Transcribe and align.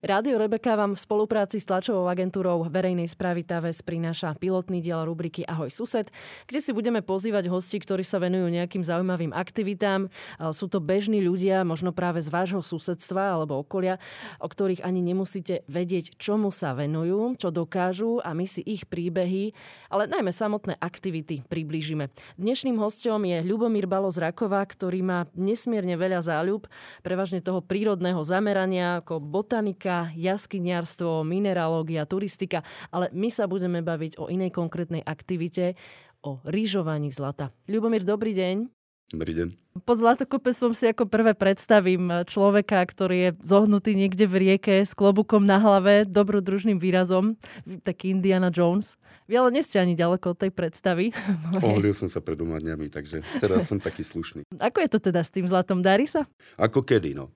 Rádio 0.00 0.40
Rebeka 0.40 0.80
vám 0.80 0.96
v 0.96 1.04
spolupráci 1.04 1.60
s 1.60 1.68
tlačovou 1.68 2.08
agentúrou 2.08 2.64
verejnej 2.72 3.04
správy 3.04 3.44
TAVES 3.44 3.84
prináša 3.84 4.32
pilotný 4.32 4.80
diel 4.80 5.04
rubriky 5.04 5.44
Ahoj 5.44 5.68
sused, 5.68 6.08
kde 6.48 6.64
si 6.64 6.72
budeme 6.72 7.04
pozývať 7.04 7.52
hosti, 7.52 7.76
ktorí 7.84 8.00
sa 8.00 8.16
venujú 8.16 8.48
nejakým 8.48 8.80
zaujímavým 8.80 9.36
aktivitám. 9.36 10.08
Sú 10.56 10.72
to 10.72 10.80
bežní 10.80 11.20
ľudia, 11.20 11.68
možno 11.68 11.92
práve 11.92 12.24
z 12.24 12.32
vášho 12.32 12.64
susedstva 12.64 13.36
alebo 13.36 13.60
okolia, 13.60 14.00
o 14.40 14.48
ktorých 14.48 14.88
ani 14.88 15.04
nemusíte 15.04 15.68
vedieť, 15.68 16.16
čomu 16.16 16.48
sa 16.48 16.72
venujú, 16.72 17.36
čo 17.36 17.52
dokážu 17.52 18.24
a 18.24 18.32
my 18.32 18.48
si 18.48 18.64
ich 18.64 18.88
príbehy, 18.88 19.52
ale 19.92 20.08
najmä 20.08 20.32
samotné 20.32 20.80
aktivity 20.80 21.44
priblížime. 21.44 22.08
Dnešným 22.40 22.80
hostom 22.80 23.20
je 23.28 23.44
Ľubomír 23.44 23.84
Balo 23.84 24.08
z 24.08 24.24
Rakova, 24.32 24.64
ktorý 24.64 25.04
má 25.04 25.28
nesmierne 25.36 26.00
veľa 26.00 26.24
záľub, 26.24 26.64
prevažne 27.04 27.44
toho 27.44 27.60
prírodného 27.60 28.24
zamerania 28.24 29.04
ako 29.04 29.20
botanika, 29.20 29.89
fyzika, 29.90 30.14
jaskyniarstvo, 30.14 31.24
mineralógia, 31.26 32.06
turistika, 32.06 32.62
ale 32.94 33.10
my 33.10 33.28
sa 33.30 33.50
budeme 33.50 33.82
baviť 33.82 34.22
o 34.22 34.30
inej 34.30 34.54
konkrétnej 34.54 35.02
aktivite, 35.02 35.74
o 36.22 36.38
rýžovaní 36.46 37.10
zlata. 37.10 37.50
Ľubomír, 37.66 38.06
dobrý 38.06 38.36
deň. 38.36 38.56
Dobrý 39.10 39.34
deň. 39.34 39.48
Po 39.82 39.98
Zlatokope 39.98 40.54
som 40.54 40.70
si 40.70 40.86
ako 40.86 41.10
prvé 41.10 41.34
predstavím 41.34 42.06
človeka, 42.30 42.78
ktorý 42.86 43.16
je 43.18 43.30
zohnutý 43.42 43.98
niekde 43.98 44.30
v 44.30 44.38
rieke 44.38 44.86
s 44.86 44.94
klobukom 44.94 45.42
na 45.42 45.58
hlave, 45.58 46.06
dobrodružným 46.06 46.78
výrazom, 46.78 47.34
taký 47.82 48.14
Indiana 48.14 48.54
Jones. 48.54 48.94
Vy 49.26 49.42
ale 49.42 49.50
neste 49.50 49.82
ani 49.82 49.98
ďaleko 49.98 50.34
od 50.34 50.38
tej 50.38 50.50
predstavy. 50.54 51.10
Oholil 51.66 51.94
som 51.96 52.06
sa 52.06 52.22
pred 52.22 52.38
dňami, 52.38 52.86
takže 52.86 53.26
teraz 53.42 53.66
som 53.66 53.82
taký 53.82 54.06
slušný. 54.06 54.46
Ako 54.62 54.78
je 54.78 54.90
to 54.94 54.98
teda 55.02 55.26
s 55.26 55.34
tým 55.34 55.50
zlatom? 55.50 55.82
Darí 55.82 56.06
sa? 56.06 56.30
Ako 56.54 56.86
kedy, 56.86 57.18
no. 57.18 57.34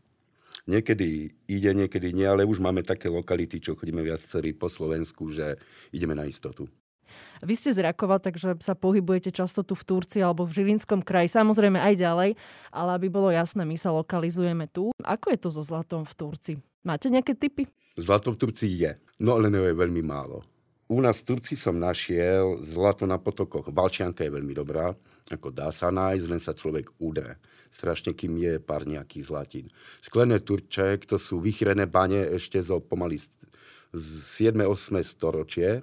Niekedy 0.65 1.29
ide, 1.45 1.71
niekedy 1.77 2.17
nie, 2.17 2.25
ale 2.25 2.49
už 2.49 2.57
máme 2.57 2.81
také 2.81 3.13
lokality, 3.13 3.61
čo 3.61 3.77
chodíme 3.77 4.01
viacerí 4.01 4.57
po 4.57 4.73
Slovensku, 4.73 5.29
že 5.29 5.61
ideme 5.93 6.17
na 6.17 6.25
istotu. 6.25 6.65
Vy 7.45 7.55
ste 7.55 7.77
z 7.77 7.85
Rakova, 7.85 8.17
takže 8.17 8.57
sa 8.65 8.73
pohybujete 8.73 9.29
často 9.29 9.61
tu 9.61 9.77
v 9.77 9.85
Turcii 9.85 10.25
alebo 10.25 10.49
v 10.49 10.57
Žilinskom 10.57 11.05
kraji, 11.05 11.29
samozrejme 11.29 11.77
aj 11.77 11.95
ďalej, 12.01 12.31
ale 12.73 12.91
aby 12.97 13.07
bolo 13.13 13.29
jasné, 13.29 13.63
my 13.69 13.77
sa 13.77 13.93
lokalizujeme 13.93 14.65
tu. 14.73 14.89
Ako 15.05 15.37
je 15.37 15.39
to 15.39 15.53
so 15.53 15.61
zlatom 15.61 16.09
v 16.09 16.15
Turcii? 16.17 16.57
Máte 16.81 17.13
nejaké 17.13 17.37
typy? 17.37 17.69
Zlato 18.01 18.33
v 18.33 18.41
Turcii 18.41 18.73
je, 18.89 18.93
no 19.21 19.37
ale 19.37 19.53
je 19.53 19.77
veľmi 19.77 20.01
málo. 20.01 20.41
U 20.85 21.01
nás 21.01 21.25
v 21.25 21.33
Turcii 21.33 21.57
som 21.57 21.81
našiel 21.81 22.61
zlato 22.61 23.09
na 23.09 23.17
potokoch. 23.17 23.73
Balčianka 23.73 24.21
je 24.21 24.37
veľmi 24.37 24.53
dobrá, 24.53 24.93
ako 25.33 25.49
dá 25.49 25.73
sa 25.73 25.89
nájsť, 25.89 26.27
len 26.29 26.41
sa 26.41 26.53
človek 26.53 26.93
udre. 27.01 27.41
Strašne, 27.73 28.13
kým 28.13 28.37
je 28.37 28.61
pár 28.61 28.85
nejakých 28.85 29.25
zlatín. 29.25 29.67
Sklené 30.05 30.45
Turček, 30.45 31.09
to 31.09 31.17
sú 31.17 31.41
vychrené 31.41 31.89
bane 31.89 32.37
ešte 32.37 32.61
zo 32.61 32.79
pomaly 32.85 33.17
z 33.17 34.07
7-8 34.53 35.01
storočie. 35.03 35.83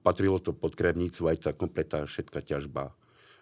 patrilo 0.00 0.40
to 0.40 0.56
pod 0.56 0.72
Krevnicu, 0.72 1.28
aj 1.28 1.36
tá 1.44 1.52
kompletná 1.52 2.08
všetká 2.08 2.40
ťažba. 2.40 2.96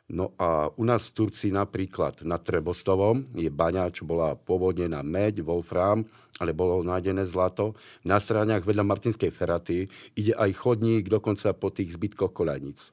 No 0.04 0.36
a 0.36 0.68
u 0.76 0.84
nás 0.84 1.08
v 1.08 1.24
Turcii 1.24 1.48
napríklad 1.48 2.28
na 2.28 2.36
Trebostovom 2.36 3.24
je 3.32 3.48
baňa, 3.48 3.88
čo 3.88 4.04
bola 4.04 4.36
pôvodne 4.36 4.84
na 4.84 5.00
meď, 5.00 5.40
wolfram, 5.40 6.04
ale 6.36 6.52
bolo 6.52 6.84
nájdené 6.84 7.24
zlato. 7.24 7.72
Na 8.04 8.20
stráňach 8.20 8.68
vedľa 8.68 8.84
Martinskej 8.84 9.32
feraty 9.32 9.88
ide 10.12 10.36
aj 10.36 10.60
chodník 10.60 11.08
dokonca 11.08 11.56
po 11.56 11.72
tých 11.72 11.96
zbytkoch 11.96 12.36
koľajnic. 12.36 12.92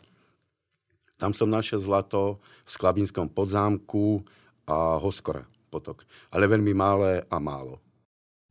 Tam 1.19 1.35
som 1.35 1.51
našiel 1.51 1.83
zlato 1.83 2.39
v 2.63 2.69
Sklabinskom 2.71 3.27
podzámku 3.27 4.23
a 4.63 4.95
Hoskora 4.97 5.43
potok. 5.71 6.03
Ale 6.31 6.51
veľmi 6.51 6.75
malé 6.75 7.23
a 7.31 7.39
málo. 7.39 7.79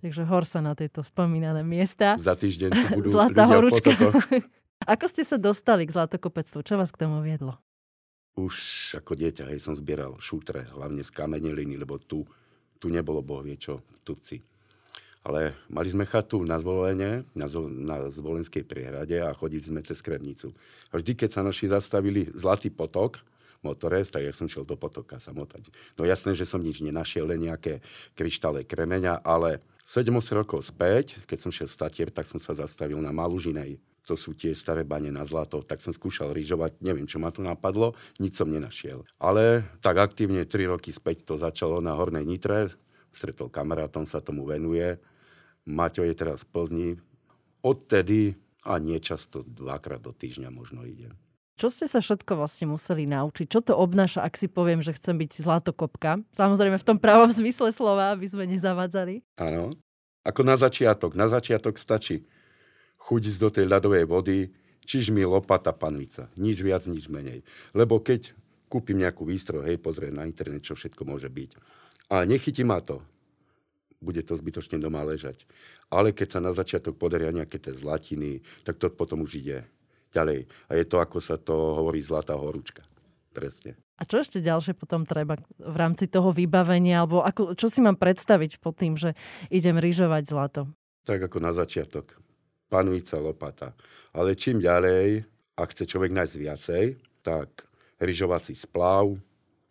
Takže 0.00 0.24
hor 0.24 0.48
sa 0.48 0.64
na 0.64 0.72
tieto 0.72 1.04
spomínané 1.04 1.60
miesta. 1.60 2.16
Za 2.16 2.32
týždeň 2.32 2.70
tu 2.72 2.84
budú 2.96 3.08
Zlatá 3.16 3.44
ľudia 3.44 3.52
horúčka. 3.52 3.90
Ako 4.96 5.04
ste 5.12 5.28
sa 5.28 5.36
dostali 5.36 5.84
k 5.84 5.92
zlatokopectvu? 5.92 6.64
Čo 6.64 6.80
vás 6.80 6.88
k 6.88 7.04
tomu 7.04 7.20
viedlo? 7.20 7.60
Už 8.38 8.54
ako 8.98 9.18
dieťa 9.18 9.50
hej, 9.50 9.58
som 9.58 9.74
zbieral 9.74 10.18
šútre, 10.22 10.68
hlavne 10.70 11.02
z 11.02 11.10
kameneliny, 11.10 11.74
lebo 11.80 11.98
tu, 11.98 12.22
tu 12.78 12.86
nebolo 12.88 13.24
boh 13.24 13.42
vie 13.42 13.58
čo, 13.58 13.82
Turci. 14.06 14.40
Ale 15.20 15.52
mali 15.68 15.88
sme 15.92 16.08
chatu 16.08 16.40
na 16.48 16.56
zvolenie, 16.56 17.28
na, 17.36 17.46
na 17.68 17.96
zvolenskej 18.08 18.64
priehrade 18.64 19.20
a 19.20 19.36
chodili 19.36 19.60
sme 19.60 19.84
cez 19.84 20.00
Krevnicu. 20.00 20.48
A 20.88 20.96
vždy, 20.96 21.12
keď 21.12 21.30
sa 21.36 21.42
naši 21.44 21.68
zastavili 21.68 22.32
Zlatý 22.32 22.72
potok, 22.72 23.20
motores, 23.60 24.08
tak 24.08 24.24
ja 24.24 24.32
som 24.32 24.48
šiel 24.48 24.64
do 24.64 24.76
potoka 24.76 25.20
sa 25.20 25.36
motať. 25.36 25.68
No 26.00 26.08
jasné, 26.08 26.32
že 26.32 26.48
som 26.48 26.64
nič 26.64 26.80
nenašiel, 26.80 27.28
len 27.28 27.44
nejaké 27.44 27.84
kryštále 28.16 28.64
kremeňa, 28.64 29.20
ale 29.20 29.60
7-8 29.84 30.40
rokov 30.40 30.64
späť, 30.64 31.20
keď 31.28 31.38
som 31.44 31.50
šiel 31.52 31.68
statier, 31.68 32.08
tak 32.08 32.24
som 32.24 32.40
sa 32.40 32.56
zastavil 32.56 32.96
na 33.04 33.12
Malužinej. 33.12 33.76
To 34.10 34.18
sú 34.18 34.34
tie 34.34 34.50
staré 34.50 34.82
bane 34.82 35.14
na 35.14 35.22
zlato. 35.22 35.62
Tak 35.62 35.78
som 35.78 35.94
skúšal 35.94 36.34
rýžovať, 36.34 36.82
neviem, 36.82 37.06
čo 37.06 37.22
ma 37.22 37.30
tu 37.30 37.46
napadlo, 37.46 37.94
nič 38.18 38.34
som 38.34 38.50
nenašiel. 38.50 39.06
Ale 39.22 39.62
tak 39.78 40.02
aktívne 40.02 40.42
3 40.42 40.74
roky 40.74 40.90
späť 40.90 41.22
to 41.22 41.38
začalo 41.38 41.78
na 41.78 41.94
Hornej 41.94 42.26
Nitre, 42.26 42.74
stretol 43.14 43.46
kamarátom, 43.46 44.02
sa 44.02 44.18
tomu 44.18 44.42
venuje 44.50 44.98
Maťo 45.68 46.02
je 46.06 46.14
teraz 46.16 46.42
v 46.44 46.48
Plzni. 46.50 46.90
Odtedy 47.60 48.34
a 48.64 48.80
niečasto 48.80 49.44
dvakrát 49.44 50.00
do 50.00 50.12
týždňa 50.12 50.48
možno 50.48 50.84
ide. 50.88 51.12
Čo 51.60 51.68
ste 51.68 51.84
sa 51.84 52.00
všetko 52.00 52.40
vlastne 52.40 52.72
museli 52.72 53.04
naučiť? 53.04 53.44
Čo 53.44 53.60
to 53.60 53.72
obnáša, 53.76 54.24
ak 54.24 54.40
si 54.40 54.48
poviem, 54.48 54.80
že 54.80 54.96
chcem 54.96 55.20
byť 55.20 55.44
zlatokopka? 55.44 56.24
Samozrejme 56.32 56.80
v 56.80 56.86
tom 56.88 56.96
pravom 56.96 57.28
zmysle 57.40 57.68
slova, 57.68 58.16
aby 58.16 58.24
sme 58.28 58.48
nezavadzali. 58.48 59.20
Áno. 59.36 59.68
Ako 60.24 60.40
na 60.44 60.56
začiatok. 60.56 61.12
Na 61.16 61.28
začiatok 61.28 61.76
stačí 61.76 62.24
chuť 63.00 63.22
do 63.40 63.48
tej 63.48 63.66
ľadovej 63.66 64.04
vody, 64.04 64.38
čiž 64.84 65.10
mi 65.10 65.24
lopata 65.24 65.72
panvica. 65.72 66.28
Nič 66.36 66.60
viac, 66.60 66.84
nič 66.86 67.08
menej. 67.08 67.40
Lebo 67.72 68.04
keď 68.04 68.36
kúpim 68.68 69.00
nejakú 69.00 69.24
výstroj, 69.26 69.66
hej, 69.66 69.80
pozriem 69.80 70.14
na 70.14 70.28
internet, 70.28 70.62
čo 70.62 70.78
všetko 70.78 71.02
môže 71.08 71.26
byť. 71.32 71.50
A 72.12 72.22
nechytí 72.28 72.62
ma 72.62 72.78
to 72.84 73.02
bude 74.00 74.24
to 74.24 74.34
zbytočne 74.34 74.80
doma 74.80 75.04
ležať. 75.04 75.44
Ale 75.92 76.16
keď 76.16 76.28
sa 76.32 76.40
na 76.40 76.56
začiatok 76.56 76.96
podaria 76.96 77.30
nejaké 77.30 77.60
tie 77.60 77.76
zlatiny, 77.76 78.40
tak 78.64 78.80
to 78.80 78.88
potom 78.88 79.22
už 79.22 79.44
ide 79.44 79.68
ďalej. 80.16 80.48
A 80.72 80.80
je 80.80 80.84
to, 80.88 80.96
ako 80.98 81.20
sa 81.20 81.36
to 81.36 81.52
hovorí, 81.52 82.00
zlatá 82.00 82.34
horúčka. 82.34 82.82
Presne. 83.30 83.78
A 84.00 84.08
čo 84.08 84.24
ešte 84.24 84.40
ďalšie 84.40 84.74
potom 84.74 85.04
treba 85.04 85.38
v 85.60 85.76
rámci 85.76 86.08
toho 86.08 86.32
vybavenia? 86.32 87.04
Alebo 87.04 87.20
ako, 87.22 87.54
čo 87.54 87.68
si 87.68 87.84
mám 87.84 88.00
predstaviť 88.00 88.58
pod 88.58 88.74
tým, 88.80 88.96
že 88.96 89.12
idem 89.52 89.76
rýžovať 89.76 90.22
zlato? 90.26 90.60
Tak 91.04 91.30
ako 91.30 91.38
na 91.38 91.52
začiatok. 91.52 92.16
Panvica, 92.70 93.18
lopata. 93.18 93.74
Ale 94.14 94.38
čím 94.38 94.62
ďalej, 94.62 95.26
ak 95.58 95.74
chce 95.74 95.84
človek 95.90 96.14
nájsť 96.14 96.34
viacej, 96.38 96.84
tak 97.26 97.66
ryžovací 97.98 98.54
splav, 98.54 99.18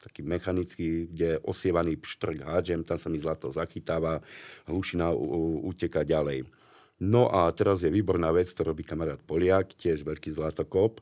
taký 0.04 0.24
mechanický, 0.24 1.08
kde 1.12 1.28
je 1.36 1.42
osievaný 1.44 1.96
pštrk 2.00 2.44
hádžem, 2.44 2.84
tam 2.84 3.00
sa 3.00 3.08
mi 3.08 3.20
zlato 3.20 3.52
zachytáva, 3.52 4.20
hlušina 4.68 5.12
uteka 5.64 6.04
ďalej. 6.04 6.48
No 7.00 7.32
a 7.32 7.48
teraz 7.56 7.84
je 7.84 7.92
výborná 7.92 8.32
vec, 8.36 8.52
to 8.52 8.68
robí 8.68 8.84
kamarát 8.84 9.20
Poliak, 9.24 9.72
tiež 9.80 10.04
veľký 10.04 10.36
zlatokop. 10.36 11.00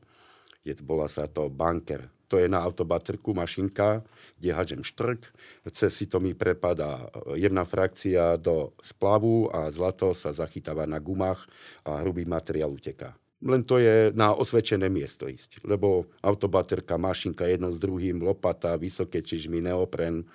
Je, 0.67 0.75
bola 0.83 1.07
sa 1.07 1.31
to 1.31 1.47
banker. 1.47 2.11
To 2.27 2.35
je 2.35 2.51
na 2.51 2.59
autobaterku 2.59 3.31
mašinka, 3.31 4.03
kde 4.35 4.51
hádžem 4.51 4.83
štrk, 4.83 5.31
cez 5.71 5.95
si 5.95 6.11
to 6.11 6.19
mi 6.19 6.35
prepadá 6.35 7.07
jedna 7.39 7.63
frakcia 7.63 8.35
do 8.35 8.75
splavu 8.83 9.47
a 9.47 9.71
zlato 9.71 10.11
sa 10.11 10.35
zachytáva 10.35 10.83
na 10.83 10.99
gumách 10.99 11.47
a 11.87 12.03
hrubý 12.03 12.27
materiál 12.27 12.75
uteká. 12.75 13.15
Len 13.39 13.63
to 13.63 13.79
je 13.79 14.11
na 14.17 14.33
osvedčené 14.33 14.89
miesto 14.89 15.29
ísť. 15.29 15.61
Lebo 15.63 16.09
autobaterka, 16.25 16.97
mašinka 16.97 17.45
jedno 17.45 17.69
s 17.69 17.77
druhým, 17.77 18.19
lopata, 18.19 18.75
vysoké 18.75 19.21
čižmy, 19.21 19.61
neopren, 19.61 20.25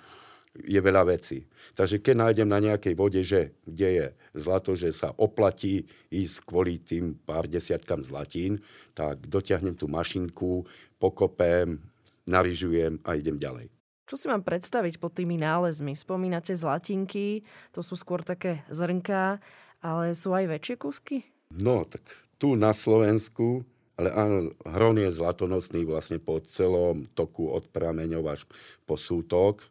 je 0.53 0.77
veľa 0.77 1.09
vecí. 1.09 1.49
Takže 1.73 1.97
keď 1.97 2.15
nájdem 2.29 2.49
na 2.49 2.61
nejakej 2.61 2.93
vode, 2.93 3.21
že 3.25 3.57
kde 3.65 3.89
je 3.89 4.07
zlato, 4.37 4.77
že 4.77 4.93
sa 4.93 5.09
oplatí 5.17 5.89
ísť 6.13 6.45
kvôli 6.45 6.77
tým 6.77 7.17
pár 7.25 7.49
desiatkam 7.49 8.05
zlatín, 8.05 8.61
tak 8.93 9.25
dotiahnem 9.25 9.73
tú 9.73 9.89
mašinku, 9.89 10.69
pokopem, 11.01 11.81
narižujem 12.29 13.01
a 13.01 13.17
idem 13.17 13.41
ďalej. 13.41 13.73
Čo 14.03 14.15
si 14.19 14.25
mám 14.29 14.45
predstaviť 14.45 15.01
pod 15.01 15.15
tými 15.17 15.41
nálezmi? 15.41 15.97
Spomínate 15.97 16.53
zlatinky, 16.53 17.41
to 17.73 17.81
sú 17.81 17.97
skôr 17.97 18.21
také 18.21 18.61
zrnká, 18.69 19.41
ale 19.81 20.13
sú 20.13 20.35
aj 20.35 20.53
väčšie 20.53 20.75
kusky? 20.77 21.17
No, 21.49 21.87
tak 21.87 22.03
tu 22.37 22.53
na 22.53 22.75
Slovensku, 22.75 23.63
ale 23.95 24.09
áno, 24.11 24.51
hron 24.67 24.99
je 24.99 25.09
zlatonosný 25.09 25.87
vlastne 25.87 26.19
po 26.19 26.43
celom 26.45 27.07
toku 27.15 27.49
od 27.49 27.65
prameňov 27.71 28.23
až 28.27 28.41
po 28.83 28.99
sútok. 28.99 29.65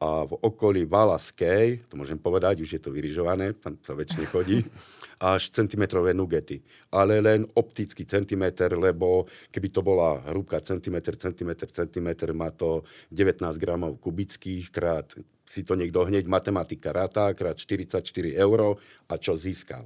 A 0.00 0.24
v 0.24 0.32
okolí 0.32 0.88
Valaskej, 0.88 1.84
to 1.84 2.00
môžem 2.00 2.16
povedať, 2.16 2.64
už 2.64 2.72
je 2.72 2.80
to 2.80 2.88
vyrižované, 2.88 3.52
tam 3.60 3.76
sa 3.84 3.92
väčšine 3.92 4.24
chodí, 4.32 4.64
až 5.20 5.52
centimetrové 5.52 6.16
nugety. 6.16 6.64
Ale 6.88 7.20
len 7.20 7.44
optický 7.52 8.08
centimetr, 8.08 8.80
lebo 8.80 9.28
keby 9.52 9.68
to 9.68 9.84
bola 9.84 10.24
hrúbka 10.32 10.64
centimetr, 10.64 11.20
centimetr, 11.20 11.68
centimetr, 11.68 12.32
má 12.32 12.48
to 12.48 12.80
19 13.12 13.44
gramov 13.60 14.00
kubických 14.00 14.72
krát 14.72 15.12
si 15.50 15.66
to 15.66 15.74
niekto 15.74 16.06
hneď 16.06 16.30
matematika 16.30 16.94
ráta, 16.94 17.34
krát 17.34 17.58
44 17.58 18.06
eur 18.38 18.78
a 19.10 19.14
čo 19.18 19.34
získal. 19.34 19.82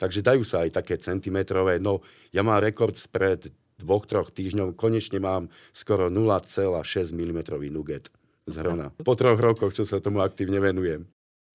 Takže 0.00 0.24
dajú 0.24 0.40
sa 0.40 0.64
aj 0.64 0.80
také 0.80 0.96
centimetrové. 0.96 1.76
No, 1.76 2.00
ja 2.32 2.40
mám 2.40 2.64
rekord 2.64 2.96
spred 2.96 3.52
dvoch, 3.76 4.08
troch 4.08 4.32
týždňov. 4.32 4.72
Konečne 4.72 5.20
mám 5.20 5.52
skoro 5.76 6.08
0,6 6.08 7.12
mm 7.12 7.40
nuget 7.68 8.08
z 8.46 8.54
hrona. 8.62 8.94
Po 8.94 9.18
troch 9.18 9.38
rokoch, 9.38 9.74
čo 9.74 9.82
sa 9.82 9.98
tomu 9.98 10.22
aktívne 10.22 10.62
venujem. 10.62 11.06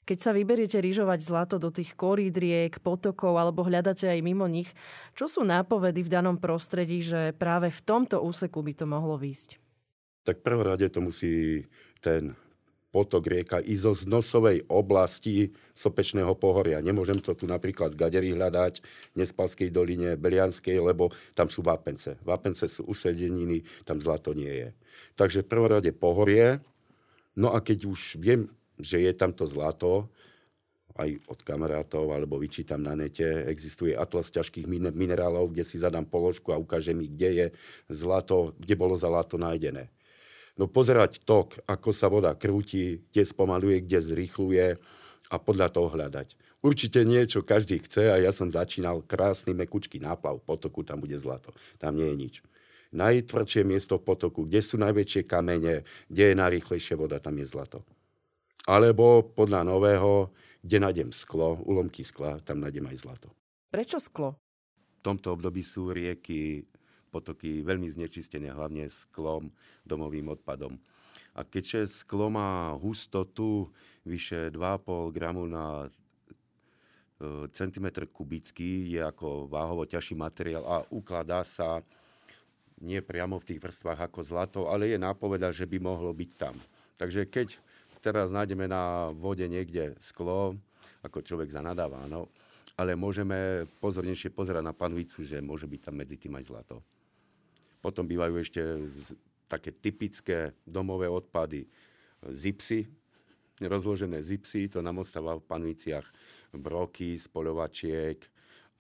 Keď 0.02 0.18
sa 0.18 0.32
vyberiete 0.34 0.82
rýžovať 0.82 1.20
zlato 1.24 1.56
do 1.62 1.70
tých 1.70 1.94
korídriek, 1.94 2.82
potokov 2.82 3.38
alebo 3.38 3.64
hľadáte 3.64 4.10
aj 4.10 4.20
mimo 4.26 4.50
nich, 4.50 4.68
čo 5.14 5.30
sú 5.30 5.46
nápovedy 5.46 6.02
v 6.04 6.10
danom 6.12 6.36
prostredí, 6.42 7.06
že 7.06 7.38
práve 7.38 7.70
v 7.70 7.82
tomto 7.86 8.20
úseku 8.20 8.60
by 8.66 8.74
to 8.76 8.86
mohlo 8.90 9.16
výjsť? 9.16 9.62
Tak 10.26 10.42
prvorade 10.42 10.90
to 10.90 11.00
musí 11.06 11.64
ten 12.02 12.34
potok 12.92 13.24
rieka 13.24 13.58
ísť 13.64 13.84
zo 13.88 13.94
znosovej 13.96 14.68
oblasti 14.68 15.56
Sopečného 15.72 16.36
pohoria. 16.36 16.84
Nemôžem 16.84 17.24
to 17.24 17.32
tu 17.32 17.48
napríklad 17.48 17.96
v 17.96 18.00
Gaderi 18.04 18.30
hľadať, 18.36 18.84
v 19.16 19.16
Nespalskej 19.16 19.72
doline, 19.72 20.20
Belianskej, 20.20 20.76
lebo 20.84 21.10
tam 21.32 21.48
sú 21.48 21.64
vápence. 21.64 22.20
Vápence 22.22 22.68
sú 22.68 22.84
usedeniny, 22.92 23.64
tam 23.88 24.04
zlato 24.04 24.36
nie 24.36 24.52
je. 24.52 24.70
Takže 25.16 25.48
prvorade 25.48 25.96
pohorie, 25.96 26.60
no 27.36 27.54
a 27.56 27.60
keď 27.64 27.88
už 27.88 28.18
viem, 28.20 28.50
že 28.82 29.02
je 29.02 29.12
tamto 29.14 29.46
zlato, 29.46 30.10
aj 31.00 31.24
od 31.32 31.40
kamarátov, 31.42 32.12
alebo 32.12 32.36
vyčítam 32.36 32.84
na 32.84 32.94
nete, 32.96 33.24
existuje 33.48 33.96
atlas 33.96 34.28
ťažkých 34.28 34.68
minerálov, 34.92 35.56
kde 35.56 35.64
si 35.64 35.80
zadám 35.80 36.04
položku 36.04 36.52
a 36.52 36.60
ukáže 36.60 36.92
mi, 36.92 37.08
kde 37.08 37.30
je 37.32 37.46
zlato, 37.88 38.52
kde 38.60 38.76
bolo 38.76 39.00
zlato 39.00 39.40
nájdené. 39.40 39.88
No 40.60 40.68
pozerať 40.68 41.24
tok, 41.24 41.64
ako 41.64 41.90
sa 41.96 42.12
voda 42.12 42.36
krúti, 42.36 43.08
kde 43.16 43.24
spomaluje, 43.24 43.88
kde 43.88 44.00
zrýchluje 44.04 44.66
a 45.32 45.36
podľa 45.40 45.68
toho 45.72 45.88
hľadať. 45.88 46.36
Určite 46.62 47.02
niečo 47.02 47.42
každý 47.42 47.82
chce 47.82 48.12
a 48.12 48.22
ja 48.22 48.30
som 48.30 48.52
začínal 48.52 49.02
krásny 49.02 49.56
mekučký 49.58 49.98
náplav 49.98 50.44
potoku, 50.46 50.86
tam 50.86 51.02
bude 51.02 51.18
zlato. 51.18 51.56
Tam 51.82 51.98
nie 51.98 52.06
je 52.06 52.16
nič. 52.20 52.36
Najtvrdšie 52.92 53.64
miesto 53.64 53.96
v 53.96 54.04
potoku, 54.04 54.44
kde 54.44 54.60
sú 54.60 54.76
najväčšie 54.76 55.24
kamene, 55.24 55.88
kde 56.12 56.24
je 56.32 56.36
najrýchlejšia 56.36 57.00
voda, 57.00 57.24
tam 57.24 57.40
je 57.40 57.48
zlato. 57.48 57.88
Alebo 58.68 59.24
podľa 59.24 59.64
nového, 59.64 60.28
kde 60.60 60.78
nájdem 60.84 61.10
sklo, 61.16 61.56
ulomky 61.64 62.04
skla, 62.04 62.44
tam 62.44 62.60
nájdem 62.60 62.86
aj 62.92 62.98
zlato. 63.00 63.32
Prečo 63.72 63.98
sklo? 63.98 64.36
V 65.00 65.02
tomto 65.02 65.34
období 65.34 65.64
sú 65.64 65.90
rieky, 65.96 66.68
potoky 67.10 67.64
veľmi 67.64 67.88
znečistené, 67.88 68.52
hlavne 68.52 68.86
sklom, 68.92 69.50
domovým 69.88 70.28
odpadom. 70.36 70.76
A 71.32 71.48
keďže 71.48 72.04
sklo 72.04 72.28
má 72.28 72.76
hustotu 72.76 73.72
vyše 74.04 74.52
2,5 74.52 75.16
gramu 75.16 75.48
na 75.48 75.88
e, 75.88 75.90
centimetr 77.56 78.12
kubický, 78.12 78.92
je 78.92 79.00
ako 79.00 79.48
váhovo 79.48 79.88
ťažší 79.88 80.20
materiál 80.20 80.68
a 80.68 80.84
ukladá 80.92 81.48
sa 81.48 81.80
nie 82.82 83.00
priamo 83.00 83.38
v 83.38 83.48
tých 83.54 83.62
vrstvách 83.62 84.10
ako 84.10 84.20
zlato, 84.26 84.60
ale 84.68 84.90
je 84.90 84.98
nápoveda, 84.98 85.54
že 85.54 85.70
by 85.70 85.78
mohlo 85.78 86.10
byť 86.12 86.32
tam. 86.36 86.58
Takže 86.98 87.30
keď 87.30 87.56
teraz 88.02 88.34
nájdeme 88.34 88.66
na 88.66 89.14
vode 89.14 89.46
niekde 89.46 89.94
sklo, 90.02 90.58
ako 91.06 91.22
človek 91.22 91.54
zanadáva, 91.54 92.10
no, 92.10 92.30
ale 92.74 92.98
môžeme 92.98 93.70
pozornejšie 93.78 94.34
pozerať 94.34 94.66
na 94.66 94.74
panvicu, 94.74 95.22
že 95.22 95.38
môže 95.38 95.70
byť 95.70 95.82
tam 95.86 95.96
medzi 96.02 96.18
tým 96.18 96.34
aj 96.42 96.50
zlato. 96.50 96.82
Potom 97.82 98.10
bývajú 98.10 98.36
ešte 98.42 98.62
také 99.46 99.74
typické 99.74 100.58
domové 100.66 101.06
odpady, 101.06 101.66
zipsy, 102.34 102.90
rozložené 103.62 104.22
zipsy, 104.22 104.70
to 104.70 104.82
nám 104.82 105.02
ostáva 105.06 105.38
v 105.38 105.46
panviciach 105.46 106.06
broky, 106.58 107.18
spoľovačiek 107.18 108.18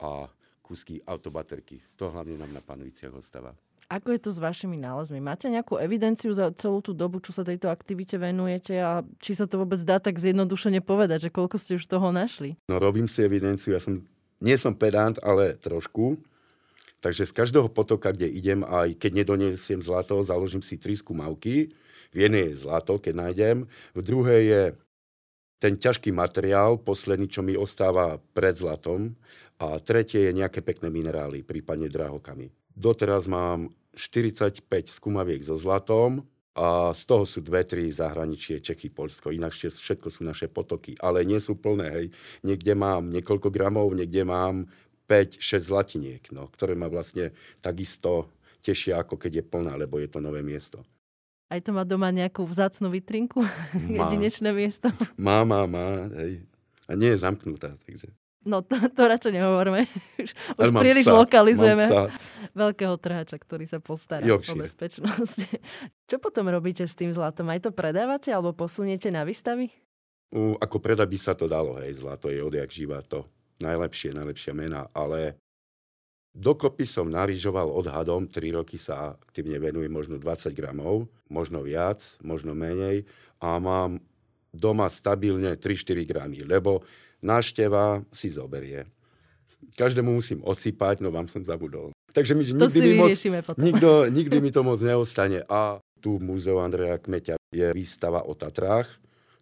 a 0.01 0.25
kúsky 0.61 1.01
autobaterky. 1.05 1.81
To 1.97 2.09
hlavne 2.09 2.37
nám 2.37 2.53
na 2.53 2.63
panviciach 2.63 3.13
ostáva. 3.13 3.53
Ako 3.91 4.15
je 4.15 4.23
to 4.23 4.31
s 4.31 4.39
vašimi 4.39 4.79
nálezmi? 4.79 5.19
Máte 5.19 5.51
nejakú 5.51 5.75
evidenciu 5.75 6.31
za 6.31 6.47
celú 6.55 6.79
tú 6.79 6.95
dobu, 6.95 7.19
čo 7.19 7.35
sa 7.35 7.43
tejto 7.43 7.67
aktivite 7.67 8.15
venujete 8.15 8.79
a 8.79 9.03
či 9.19 9.35
sa 9.35 9.51
to 9.51 9.59
vôbec 9.59 9.83
dá 9.83 9.99
tak 9.99 10.15
zjednodušene 10.15 10.79
povedať, 10.79 11.27
že 11.27 11.33
koľko 11.35 11.59
ste 11.59 11.75
už 11.75 11.91
toho 11.91 12.07
našli? 12.15 12.55
No 12.71 12.79
robím 12.79 13.11
si 13.11 13.19
evidenciu, 13.19 13.75
ja 13.75 13.83
som, 13.83 13.99
nie 14.39 14.55
som 14.55 14.71
pedant, 14.71 15.19
ale 15.19 15.59
trošku. 15.59 16.15
Takže 17.03 17.27
z 17.27 17.35
každého 17.35 17.67
potoka, 17.67 18.15
kde 18.15 18.31
idem, 18.31 18.63
aj 18.63 18.95
keď 18.95 19.11
nedonesiem 19.11 19.83
zlato, 19.83 20.23
založím 20.23 20.63
si 20.63 20.79
tri 20.79 20.95
skúmavky. 20.95 21.75
V 22.15 22.17
jednej 22.17 22.55
je 22.55 22.63
zlato, 22.63 22.95
keď 22.95 23.27
nájdem. 23.27 23.57
V 23.91 24.01
druhej 24.07 24.41
je 24.47 24.63
ten 25.59 25.75
ťažký 25.75 26.15
materiál, 26.15 26.79
posledný, 26.79 27.27
čo 27.27 27.43
mi 27.43 27.59
ostáva 27.59 28.23
pred 28.31 28.55
zlatom. 28.55 29.19
A 29.59 29.83
tretie 29.83 30.31
je 30.31 30.37
nejaké 30.37 30.63
pekné 30.63 30.87
minerály, 30.87 31.43
prípadne 31.43 31.91
drahokamy. 31.91 32.53
Doteraz 32.71 33.27
mám 33.27 33.73
45 33.95 34.63
skúmaviek 34.87 35.43
so 35.43 35.59
zlatom 35.59 36.23
a 36.51 36.91
z 36.91 37.03
toho 37.07 37.23
sú 37.23 37.39
dve, 37.39 37.63
tri 37.63 37.87
zahraničie, 37.87 38.59
Čechy, 38.59 38.91
Polsko. 38.91 39.31
Ináč 39.31 39.71
všetko 39.71 40.11
sú 40.11 40.27
naše 40.27 40.51
potoky, 40.51 40.99
ale 40.99 41.23
nie 41.23 41.39
sú 41.39 41.55
plné. 41.55 41.87
Hej. 41.91 42.05
Niekde 42.43 42.75
mám 42.75 43.07
niekoľko 43.07 43.47
gramov, 43.47 43.95
niekde 43.95 44.27
mám 44.27 44.67
5-6 45.07 45.71
zlatiniek, 45.71 46.23
no, 46.35 46.51
ktoré 46.51 46.75
ma 46.75 46.91
vlastne 46.91 47.31
takisto 47.63 48.31
tešia, 48.59 48.99
ako 48.99 49.15
keď 49.15 49.31
je 49.39 49.43
plná, 49.47 49.73
lebo 49.79 49.99
je 49.99 50.11
to 50.11 50.19
nové 50.19 50.43
miesto. 50.43 50.83
Aj 51.51 51.59
to 51.59 51.75
má 51.75 51.83
doma 51.83 52.11
nejakú 52.15 52.47
vzácnu 52.47 52.87
vitrinku? 52.87 53.43
Jedinečné 53.99 54.55
miesto? 54.55 54.87
Má, 55.19 55.43
má, 55.43 55.67
má. 55.67 56.07
Hej. 56.19 56.47
A 56.87 56.95
nie 56.95 57.11
je 57.11 57.19
zamknutá. 57.19 57.75
Takže. 57.87 58.11
No 58.47 58.63
to, 58.63 58.73
to 58.91 59.01
radšej 59.05 59.35
nehovorme. 59.35 59.85
Už, 60.23 60.31
už 60.35 60.69
príliš 60.79 61.05
psa, 61.05 61.17
lokalizujeme 61.17 61.85
veľkého 62.53 62.95
trhača, 62.99 63.39
ktorý 63.39 63.65
sa 63.67 63.79
postará 63.79 64.23
Yorkshire. 64.23 64.59
o 64.59 64.63
bezpečnosť. 64.67 65.39
Čo 66.09 66.17
potom 66.19 66.47
robíte 66.51 66.83
s 66.85 66.95
tým 66.95 67.11
zlatom? 67.11 67.49
Aj 67.51 67.59
to 67.59 67.71
predávate 67.71 68.31
alebo 68.31 68.55
posuniete 68.55 69.09
na 69.09 69.23
výstavy? 69.23 69.71
U, 70.31 70.55
ako 70.55 70.79
predať 70.79 71.07
by 71.11 71.19
sa 71.19 71.33
to 71.35 71.51
dalo, 71.51 71.75
hej, 71.83 71.99
zlato 71.99 72.31
je 72.31 72.39
odjak 72.39 72.71
živá 72.71 73.03
to 73.03 73.27
najlepšie, 73.59 74.15
najlepšia 74.15 74.55
mena, 74.55 74.87
ale 74.95 75.35
dokopy 76.31 76.87
som 76.87 77.11
narižoval 77.11 77.67
odhadom, 77.67 78.31
3 78.31 78.55
roky 78.55 78.79
sa 78.79 79.19
aktívne 79.19 79.59
venujem 79.59 79.91
možno 79.91 80.15
20 80.15 80.55
gramov, 80.55 81.11
možno 81.27 81.61
viac, 81.67 81.99
možno 82.23 82.55
menej 82.55 83.03
a 83.43 83.59
mám 83.59 83.99
doma 84.55 84.87
stabilne 84.87 85.59
3-4 85.59 86.07
gramy, 86.07 86.43
lebo 86.43 86.83
nášteva 87.23 88.03
si 88.11 88.31
zoberie. 88.31 88.87
Každému 89.77 90.09
musím 90.11 90.39
ocípať, 90.43 90.99
no 90.99 91.13
vám 91.13 91.29
som 91.29 91.45
zabudol. 91.45 91.93
Takže 92.11 92.35
mi, 92.35 92.43
nikdy, 92.43 92.79
mi 92.81 92.93
moc, 92.99 93.15
nikto, 93.55 93.89
nikdy 94.11 94.37
mi 94.43 94.51
to 94.51 94.61
moc 94.67 94.79
neostane. 94.83 95.47
A 95.47 95.79
tu 96.03 96.19
v 96.19 96.23
múzeu 96.27 96.59
Andreja 96.59 96.99
Kmeťa 96.99 97.35
je 97.53 97.67
výstava 97.71 98.25
o 98.25 98.33
Tatrách, 98.35 98.89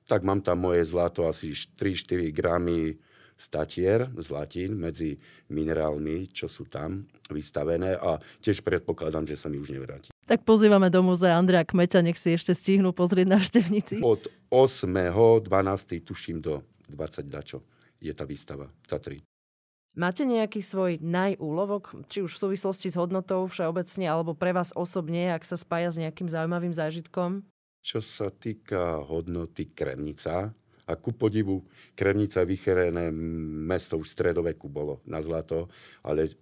tak 0.05 0.21
mám 0.25 0.41
tam 0.41 0.65
moje 0.65 0.85
zlato 0.85 1.25
asi 1.25 1.53
3-4 1.53 2.29
gramy 2.33 2.97
statier, 3.39 4.11
zlatín 4.19 4.75
medzi 4.75 5.15
minerálmi, 5.47 6.27
čo 6.35 6.51
sú 6.51 6.67
tam 6.67 7.07
vystavené 7.31 7.95
a 7.95 8.19
tiež 8.43 8.59
predpokladám, 8.59 9.23
že 9.23 9.39
sa 9.39 9.47
mi 9.47 9.55
už 9.55 9.71
nevráti. 9.71 10.11
Tak 10.27 10.43
pozývame 10.43 10.91
do 10.91 10.99
múzea 10.99 11.39
Andrea 11.39 11.63
Kmeťa, 11.63 12.03
nech 12.03 12.19
si 12.19 12.35
ešte 12.35 12.51
stihnú 12.51 12.91
pozrieť 12.91 13.31
návštevníci. 13.31 14.03
Od 14.03 14.27
8. 14.51 14.91
12. 15.47 15.47
tuším 16.03 16.43
do 16.43 16.67
20 16.91 17.31
dačo 17.31 17.63
je 18.03 18.11
tá 18.11 18.27
výstava 18.27 18.67
Tatry. 18.83 19.23
Máte 19.97 20.23
nejaký 20.25 20.61
svoj 20.61 21.01
najúlovok, 21.01 22.05
či 22.05 22.21
už 22.21 22.37
v 22.37 22.41
súvislosti 22.49 22.93
s 22.93 22.99
hodnotou 22.99 23.45
všeobecne, 23.49 24.05
alebo 24.05 24.37
pre 24.37 24.53
vás 24.53 24.69
osobne, 24.77 25.33
ak 25.33 25.43
sa 25.45 25.57
spája 25.57 25.89
s 25.89 25.97
nejakým 25.97 26.29
zaujímavým 26.29 26.71
zážitkom? 26.71 27.41
Čo 27.81 27.99
sa 28.03 28.29
týka 28.29 29.01
hodnoty 29.01 29.73
Kremnica, 29.73 30.53
a 30.89 30.97
ku 30.97 31.13
podivu 31.13 31.61
Kremnica 31.93 32.41
vycherené 32.41 33.13
mesto 33.69 34.01
už 34.01 34.09
v 34.09 34.15
stredoveku 34.17 34.65
bolo 34.65 35.05
na 35.05 35.21
zlato, 35.21 35.69
ale 36.01 36.33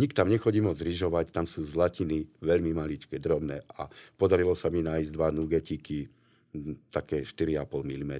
nik 0.00 0.16
tam 0.16 0.32
nechodí 0.32 0.64
moc 0.64 0.80
ryžovať, 0.80 1.28
tam 1.28 1.44
sú 1.44 1.60
zlatiny 1.60 2.24
veľmi 2.40 2.72
maličké, 2.72 3.20
drobné 3.20 3.60
a 3.76 3.84
podarilo 4.16 4.56
sa 4.56 4.72
mi 4.72 4.80
nájsť 4.80 5.10
dva 5.12 5.28
nugetiky, 5.28 6.08
také 6.88 7.24
4,5 7.24 7.64
mm 7.84 8.14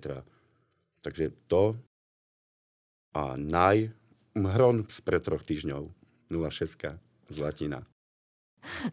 Takže 1.02 1.50
to 1.50 1.74
a 3.16 3.34
naj 3.34 3.90
hron 4.36 4.88
spred 4.88 5.22
troch 5.24 5.44
týždňov 5.44 5.92
06 6.32 6.98
zlatina. 7.28 7.84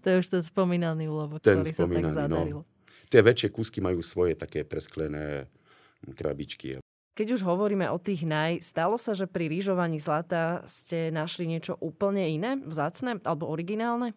To 0.01 0.07
je 0.09 0.15
už 0.25 0.27
ten 0.33 0.43
spomínaný 0.43 1.07
úlovok, 1.07 1.39
ten 1.45 1.61
ktorý 1.61 1.71
spomínaný, 1.71 2.09
sa 2.09 2.25
tak 2.25 2.31
no. 2.31 2.37
zadaril. 2.37 2.59
No. 2.63 2.67
Tie 3.09 3.21
väčšie 3.21 3.49
kúsky 3.49 3.79
majú 3.81 4.01
svoje 4.05 4.33
také 4.37 4.65
presklené 4.65 5.49
krabičky. 6.13 6.81
Keď 7.17 7.27
už 7.35 7.41
hovoríme 7.43 7.83
o 7.91 7.99
tých 7.99 8.23
naj, 8.23 8.63
stalo 8.63 8.95
sa, 8.95 9.11
že 9.11 9.27
pri 9.27 9.51
rýžovaní 9.51 9.99
zlata 9.99 10.63
ste 10.63 11.11
našli 11.11 11.51
niečo 11.51 11.75
úplne 11.83 12.23
iné, 12.31 12.55
vzácne 12.63 13.19
alebo 13.27 13.49
originálne? 13.51 14.15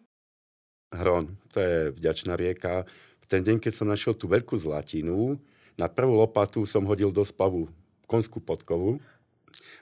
Hron, 0.93 1.35
to 1.51 1.57
je 1.59 1.77
vďačná 1.99 2.37
rieka. 2.37 2.85
V 3.19 3.25
ten 3.27 3.41
deň, 3.43 3.59
keď 3.59 3.73
som 3.75 3.89
našiel 3.89 4.13
tú 4.13 4.29
veľkú 4.29 4.55
zlatinu, 4.55 5.35
Na 5.73 5.89
prvú 5.89 6.21
lopatu 6.21 6.69
som 6.69 6.85
hodil 6.85 7.09
do 7.09 7.25
spavu 7.25 7.65
konskú 8.05 8.37
podkovu 8.37 9.01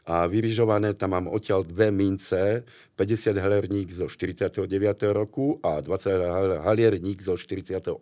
a 0.07 0.25
vyrižované 0.25 0.97
tam 0.97 1.13
mám 1.13 1.27
odtiaľ 1.29 1.61
dve 1.65 1.93
mince, 1.93 2.65
50 2.97 3.37
halerník 3.37 3.89
zo 3.93 4.09
49. 4.09 4.65
roku 5.13 5.57
a 5.61 5.81
20 5.81 6.65
halierník 6.65 7.21
zo 7.21 7.37
48. 7.37 7.97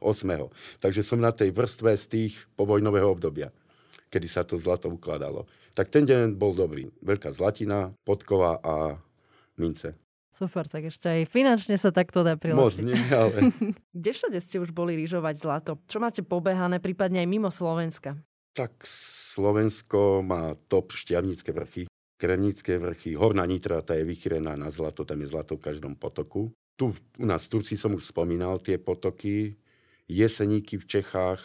8. 0.00 0.80
Takže 0.80 1.00
som 1.04 1.20
na 1.20 1.30
tej 1.30 1.52
vrstve 1.52 1.92
z 1.92 2.04
tých 2.08 2.34
povojnového 2.56 3.12
obdobia, 3.12 3.52
kedy 4.08 4.26
sa 4.26 4.42
to 4.42 4.56
zlato 4.56 4.88
ukladalo. 4.88 5.44
Tak 5.76 5.92
ten 5.92 6.08
deň 6.08 6.34
bol 6.34 6.56
dobrý. 6.56 6.88
Veľká 7.04 7.30
zlatina, 7.30 7.92
podkova 8.02 8.58
a 8.64 8.74
mince. 9.60 9.94
Super, 10.30 10.70
tak 10.70 10.88
ešte 10.88 11.10
aj 11.10 11.22
finančne 11.26 11.74
sa 11.74 11.90
takto 11.90 12.22
dá 12.22 12.38
priložiť. 12.38 12.56
Moc 12.56 12.76
nie, 12.80 13.02
ale... 13.10 13.50
Kde 13.98 14.10
všade 14.14 14.38
ste 14.38 14.56
už 14.62 14.70
boli 14.70 14.96
lyžovať 14.96 15.34
zlato? 15.36 15.70
Čo 15.90 15.98
máte 15.98 16.22
pobehané, 16.22 16.78
prípadne 16.78 17.20
aj 17.20 17.28
mimo 17.28 17.50
Slovenska? 17.50 18.16
Tak 18.50 18.82
Slovensko 19.30 20.26
má 20.26 20.58
top 20.66 20.90
šťavnícke 20.90 21.54
vrchy, 21.54 21.82
kremnícke 22.18 22.82
vrchy, 22.82 23.14
Horná 23.14 23.46
Nitra, 23.46 23.78
tá 23.78 23.94
je 23.94 24.02
vychýrená 24.02 24.58
na 24.58 24.74
zlato, 24.74 25.06
tam 25.06 25.22
je 25.22 25.30
zlato 25.30 25.54
v 25.54 25.64
každom 25.70 25.94
potoku. 25.94 26.50
Tu 26.74 26.90
u 26.90 27.26
nás 27.26 27.46
v 27.46 27.50
Turci 27.56 27.78
som 27.78 27.94
už 27.94 28.10
spomínal 28.10 28.58
tie 28.58 28.74
potoky, 28.74 29.54
Jeseníky 30.10 30.82
v 30.82 30.88
Čechách, 30.90 31.38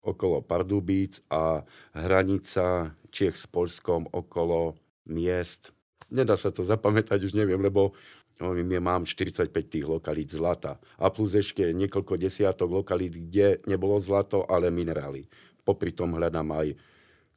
okolo 0.00 0.40
Pardubíc 0.40 1.20
a 1.28 1.66
hranica 1.92 2.96
Čech 3.12 3.36
s 3.36 3.44
Polskom 3.44 4.08
okolo 4.08 4.80
miest. 5.10 5.76
Nedá 6.08 6.38
sa 6.38 6.54
to 6.54 6.64
zapamätať, 6.64 7.20
už 7.26 7.36
neviem, 7.36 7.60
lebo 7.60 7.92
ja 8.38 8.80
mám 8.84 9.08
45 9.08 9.50
tých 9.50 9.84
lokalít 9.88 10.32
zlata. 10.32 10.76
A 11.00 11.08
plus 11.08 11.34
ešte 11.34 11.72
niekoľko 11.72 12.20
desiatok 12.20 12.68
lokalít, 12.68 13.16
kde 13.16 13.60
nebolo 13.64 13.96
zlato, 13.98 14.44
ale 14.44 14.68
minerály. 14.70 15.26
Popri 15.66 15.90
tom 15.90 16.14
hľadám 16.14 16.46
aj 16.54 16.78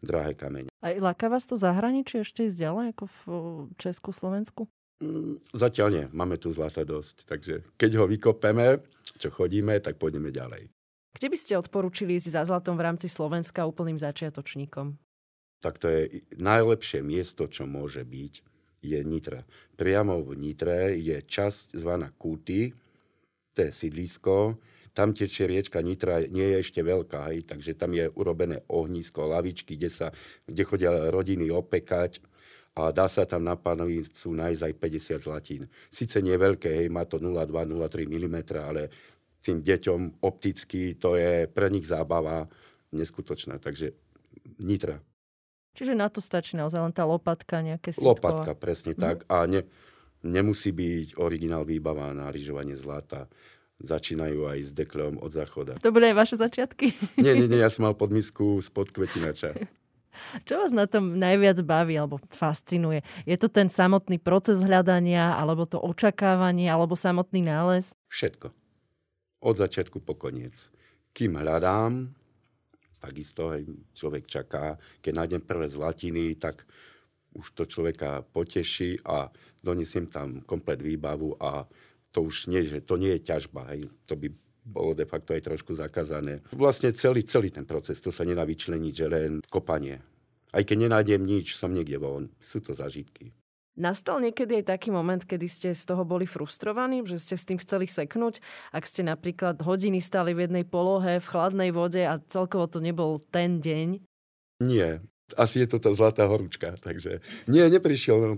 drahé 0.06 0.38
kamene. 0.38 0.70
A 0.80 0.96
láka 1.02 1.28
vás 1.28 1.50
to 1.50 1.58
zahraničie 1.58 2.22
ešte 2.22 2.46
ísť 2.46 2.58
ďalej, 2.62 2.86
ako 2.94 3.04
v 3.10 3.22
Česku, 3.82 4.10
Slovensku? 4.14 4.70
Mm, 5.02 5.42
zatiaľ 5.52 5.88
nie, 5.90 6.06
máme 6.14 6.38
tu 6.38 6.54
zlata 6.54 6.86
dosť. 6.86 7.26
Takže 7.28 7.66
keď 7.76 7.92
ho 8.00 8.06
vykopeme, 8.08 8.84
čo 9.20 9.34
chodíme, 9.34 9.76
tak 9.82 10.00
pôjdeme 10.00 10.32
ďalej. 10.32 10.72
Kde 11.18 11.28
by 11.28 11.38
ste 11.40 11.60
odporúčili 11.60 12.16
ísť 12.16 12.38
za 12.38 12.44
zlatom 12.48 12.78
v 12.78 12.86
rámci 12.86 13.10
Slovenska 13.10 13.66
úplným 13.66 13.98
začiatočníkom? 13.98 14.96
Tak 15.60 15.76
to 15.82 15.92
je 15.92 16.24
najlepšie 16.40 17.04
miesto, 17.04 17.52
čo 17.52 17.68
môže 17.68 18.08
byť, 18.08 18.34
je 18.80 19.00
Nitra. 19.04 19.44
Priamo 19.76 20.24
v 20.24 20.40
Nitre 20.40 20.96
je 20.96 21.20
časť 21.20 21.76
zvaná 21.76 22.16
Kúty, 22.16 22.72
to 23.52 23.68
je 23.68 23.72
sídlisko, 23.76 24.56
tam 25.00 25.16
tečie 25.16 25.48
riečka 25.48 25.80
Nitra, 25.80 26.28
nie 26.28 26.44
je 26.44 26.58
ešte 26.60 26.84
veľká, 26.84 27.32
hej, 27.32 27.48
takže 27.48 27.72
tam 27.80 27.96
je 27.96 28.12
urobené 28.20 28.68
ohnisko, 28.68 29.32
lavičky, 29.32 29.80
kde, 29.80 29.88
sa, 29.88 30.12
kde 30.44 30.68
chodia 30.68 30.92
rodiny 31.08 31.48
opekať 31.48 32.20
a 32.76 32.92
dá 32.92 33.08
sa 33.08 33.24
tam 33.24 33.48
na 33.48 33.56
panovicu 33.56 34.36
nájsť 34.36 34.60
aj 34.60 34.74
50 34.76 35.24
zlatín. 35.24 35.62
Sice 35.88 36.20
nie 36.20 36.36
veľké, 36.36 36.84
hej, 36.84 36.92
má 36.92 37.08
to 37.08 37.16
0,2-0,3 37.16 38.12
mm, 38.12 38.38
ale 38.60 38.92
tým 39.40 39.64
deťom 39.64 40.20
opticky 40.20 41.00
to 41.00 41.16
je 41.16 41.48
pre 41.48 41.72
nich 41.72 41.88
zábava 41.88 42.52
neskutočná. 42.92 43.56
Takže 43.56 43.96
Nitra. 44.60 45.00
Čiže 45.80 45.96
na 45.96 46.12
to 46.12 46.20
stačí 46.20 46.60
naozaj 46.60 46.84
len 46.84 46.92
tá 46.92 47.08
lopatka, 47.08 47.64
nejaké 47.64 47.96
sitko. 47.96 48.20
Lopatka, 48.20 48.52
presne 48.52 48.92
mm. 48.92 49.00
tak. 49.00 49.24
A 49.32 49.48
ne, 49.48 49.64
nemusí 50.28 50.76
byť 50.76 51.16
originál 51.24 51.64
výbava 51.64 52.12
na 52.12 52.28
ryžovanie 52.28 52.76
zlata 52.76 53.32
začínajú 53.80 54.48
aj 54.48 54.60
s 54.60 54.72
deklom 54.76 55.20
od 55.20 55.32
záchoda. 55.32 55.80
To 55.80 55.96
boli 55.96 56.12
aj 56.12 56.16
vaše 56.16 56.36
začiatky? 56.36 56.92
Nie, 57.24 57.36
nie, 57.36 57.48
nie, 57.48 57.60
ja 57.64 57.72
som 57.72 57.88
mal 57.88 57.96
podmisku 57.96 58.60
spod 58.60 58.92
kvetinača. 58.92 59.56
Čo 60.48 60.60
vás 60.60 60.76
na 60.76 60.84
tom 60.84 61.16
najviac 61.16 61.64
baví 61.64 61.96
alebo 61.96 62.20
fascinuje? 62.28 63.08
Je 63.24 63.40
to 63.40 63.48
ten 63.48 63.72
samotný 63.72 64.20
proces 64.20 64.60
hľadania, 64.60 65.32
alebo 65.40 65.64
to 65.64 65.80
očakávanie, 65.80 66.68
alebo 66.68 67.00
samotný 67.00 67.40
nález? 67.40 67.96
Všetko. 68.12 68.52
Od 69.40 69.56
začiatku 69.56 70.04
po 70.04 70.20
koniec. 70.20 70.76
Kým 71.16 71.40
hľadám, 71.40 72.12
takisto 73.00 73.56
aj 73.56 73.64
človek 73.96 74.28
čaká. 74.28 74.76
Keď 75.00 75.14
nájdem 75.16 75.42
prvé 75.48 75.72
zlatiny, 75.72 76.36
tak 76.36 76.68
už 77.40 77.56
to 77.56 77.64
človeka 77.64 78.28
poteší 78.36 79.00
a 79.08 79.32
donesiem 79.64 80.12
tam 80.12 80.44
komplet 80.44 80.84
výbavu 80.84 81.40
a 81.40 81.64
to 82.12 82.26
už 82.26 82.50
nie, 82.50 82.66
že 82.66 82.82
to 82.82 82.98
nie 82.98 83.18
je 83.18 83.22
ťažba, 83.22 83.70
hej. 83.74 83.90
to 84.10 84.18
by 84.18 84.34
bolo 84.70 84.94
de 84.94 85.06
facto 85.10 85.34
aj 85.34 85.46
trošku 85.46 85.74
zakázané. 85.74 86.46
Vlastne 86.54 86.94
celý, 86.94 87.26
celý 87.26 87.50
ten 87.50 87.66
proces, 87.66 87.98
to 87.98 88.14
sa 88.14 88.22
nedá 88.22 88.46
vyčleniť, 88.46 88.94
že 88.94 89.06
len 89.10 89.42
kopanie. 89.50 89.98
Aj 90.50 90.62
keď 90.66 90.90
nenájdem 90.90 91.22
nič, 91.26 91.58
som 91.58 91.74
niekde 91.74 92.02
von. 92.02 92.30
Sú 92.42 92.62
to 92.62 92.74
zážitky. 92.74 93.34
Nastal 93.80 94.20
niekedy 94.20 94.60
aj 94.60 94.76
taký 94.76 94.92
moment, 94.92 95.24
kedy 95.24 95.48
ste 95.48 95.70
z 95.72 95.88
toho 95.88 96.04
boli 96.04 96.28
frustrovaní, 96.28 97.00
že 97.08 97.16
ste 97.16 97.40
s 97.40 97.48
tým 97.48 97.62
chceli 97.64 97.88
seknúť, 97.88 98.44
ak 98.76 98.84
ste 98.84 99.08
napríklad 99.08 99.64
hodiny 99.64 100.04
stali 100.04 100.36
v 100.36 100.50
jednej 100.50 100.66
polohe, 100.68 101.24
v 101.24 101.30
chladnej 101.32 101.72
vode 101.72 102.04
a 102.04 102.20
celkovo 102.28 102.68
to 102.68 102.84
nebol 102.84 103.24
ten 103.32 103.64
deň? 103.64 104.04
Nie. 104.68 105.00
Asi 105.40 105.64
je 105.64 105.70
to 105.70 105.78
tá 105.80 105.96
zlatá 105.96 106.28
horúčka, 106.28 106.76
takže 106.76 107.24
nie, 107.48 107.64
neprišiel. 107.72 108.18
No. 108.20 108.32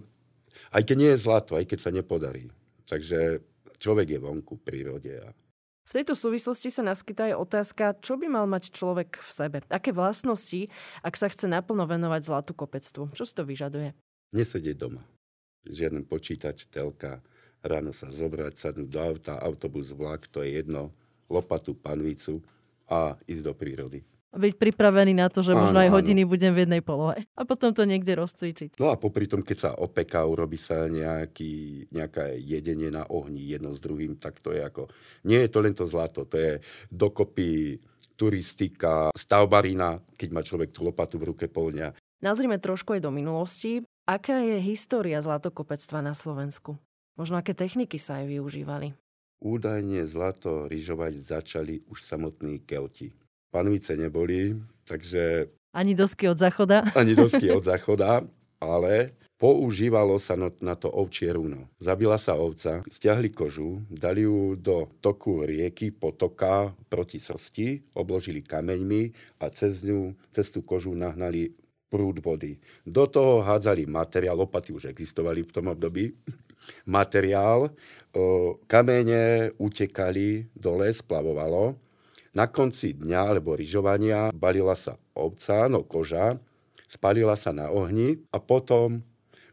Aj 0.70 0.84
keď 0.86 0.96
nie 1.00 1.12
je 1.16 1.24
zlato, 1.24 1.58
aj 1.58 1.66
keď 1.74 1.80
sa 1.80 1.92
nepodarí. 1.96 2.52
Takže 2.86 3.42
človek 3.82 4.16
je 4.16 4.20
vonku 4.22 4.62
v 4.62 4.64
prírode. 4.64 5.12
A... 5.18 5.34
V 5.90 5.92
tejto 5.98 6.14
súvislosti 6.14 6.70
sa 6.70 6.86
naskytá 6.86 7.34
aj 7.34 7.42
otázka, 7.42 7.98
čo 8.00 8.16
by 8.22 8.30
mal 8.30 8.46
mať 8.46 8.70
človek 8.70 9.18
v 9.18 9.30
sebe. 9.34 9.58
Aké 9.68 9.90
vlastnosti, 9.90 10.70
ak 11.02 11.18
sa 11.18 11.28
chce 11.28 11.50
naplno 11.50 11.90
venovať 11.90 12.22
zlatú 12.22 12.54
kopectvu? 12.54 13.12
Čo 13.18 13.24
si 13.26 13.34
to 13.34 13.44
vyžaduje? 13.44 13.98
Nesedieť 14.32 14.78
doma. 14.78 15.04
Žiaden 15.66 16.06
počítač, 16.06 16.70
telka, 16.70 17.20
ráno 17.66 17.92
sa 17.92 18.08
zobrať, 18.08 18.54
sadnúť 18.56 18.90
do 18.90 19.00
auta, 19.02 19.34
autobus, 19.42 19.92
vlak, 19.92 20.30
to 20.30 20.46
je 20.46 20.62
jedno, 20.62 20.94
lopatu, 21.28 21.74
panvicu 21.76 22.40
a 22.88 23.18
ísť 23.26 23.44
do 23.44 23.54
prírody 23.58 24.00
byť 24.32 24.54
pripravený 24.56 25.12
na 25.20 25.28
to, 25.28 25.44
že 25.44 25.52
áno, 25.52 25.68
možno 25.68 25.84
aj 25.84 25.92
hodiny 25.92 26.24
áno. 26.24 26.32
budem 26.32 26.52
v 26.56 26.64
jednej 26.64 26.82
polohe. 26.82 27.28
A 27.36 27.44
potom 27.44 27.76
to 27.76 27.84
niekde 27.84 28.16
rozcvičiť. 28.16 28.80
No 28.80 28.88
a 28.88 28.96
popri 28.96 29.28
tom, 29.28 29.44
keď 29.44 29.58
sa 29.60 29.72
opeká, 29.76 30.24
urobí 30.24 30.56
sa 30.56 30.88
nejaký, 30.88 31.88
nejaké 31.92 32.40
jedenie 32.40 32.88
na 32.88 33.04
ohni 33.12 33.44
jedno 33.44 33.76
s 33.76 33.84
druhým, 33.84 34.16
tak 34.16 34.40
to 34.40 34.56
je 34.56 34.64
ako... 34.64 34.88
Nie 35.28 35.44
je 35.48 35.52
to 35.52 35.60
len 35.60 35.76
to 35.76 35.84
zlato, 35.84 36.24
to 36.24 36.40
je 36.40 36.64
dokopy 36.88 37.80
turistika, 38.16 39.12
stavbarina, 39.12 40.00
keď 40.16 40.30
má 40.32 40.42
človek 40.46 40.72
tú 40.72 40.88
lopatu 40.88 41.20
v 41.20 41.36
ruke 41.36 41.52
polňa. 41.52 41.92
Nazrime 42.24 42.62
trošku 42.62 42.96
aj 42.96 43.02
do 43.04 43.12
minulosti. 43.12 43.84
Aká 44.08 44.40
je 44.46 44.62
história 44.64 45.20
zlatokopectva 45.20 46.00
na 46.06 46.14
Slovensku? 46.16 46.78
Možno 47.20 47.36
aké 47.36 47.52
techniky 47.52 48.00
sa 48.00 48.24
aj 48.24 48.32
využívali? 48.32 48.94
Údajne 49.42 50.06
zlato 50.06 50.70
ryžovať 50.70 51.18
začali 51.18 51.82
už 51.90 52.06
samotní 52.06 52.62
Kelti 52.62 53.10
panvice 53.52 54.00
neboli, 54.00 54.56
takže... 54.88 55.52
Ani 55.76 55.96
dosky 55.96 56.28
od 56.32 56.40
záchoda? 56.40 56.84
Ani 57.00 57.16
dosky 57.16 57.52
od 57.52 57.64
záchoda, 57.64 58.24
ale 58.60 59.16
používalo 59.42 60.22
sa 60.22 60.38
na 60.38 60.76
to 60.78 60.88
ovčie 60.88 61.34
rúno. 61.34 61.66
Zabila 61.82 62.22
sa 62.22 62.38
ovca, 62.38 62.86
stiahli 62.86 63.34
kožu, 63.34 63.82
dali 63.90 64.24
ju 64.24 64.54
do 64.54 64.86
toku 65.02 65.44
rieky, 65.44 65.90
potoka 65.92 66.78
proti 66.88 67.18
srsti, 67.18 67.98
obložili 67.98 68.46
kameňmi 68.46 69.12
a 69.42 69.50
cez, 69.50 69.82
ňu, 69.82 70.14
cez 70.30 70.54
tú 70.54 70.62
kožu 70.62 70.94
nahnali 70.94 71.58
prúd 71.92 72.24
vody. 72.24 72.56
Do 72.88 73.10
toho 73.10 73.44
hádzali 73.44 73.84
materiál, 73.90 74.40
lopaty 74.40 74.72
už 74.72 74.88
existovali 74.88 75.44
v 75.44 75.52
tom 75.52 75.68
období, 75.74 76.16
materiál, 76.88 77.74
kamene 78.70 79.52
utekali 79.58 80.54
dole, 80.54 80.94
splavovalo 80.94 81.91
na 82.32 82.48
konci 82.48 82.96
dňa 82.96 83.36
alebo 83.36 83.60
ryžovania 83.60 84.32
balila 84.32 84.76
sa 84.76 84.96
ovca, 85.16 85.68
no 85.68 85.84
koža, 85.84 86.40
spalila 86.88 87.36
sa 87.36 87.52
na 87.52 87.68
ohni 87.72 88.24
a 88.32 88.40
potom 88.40 89.04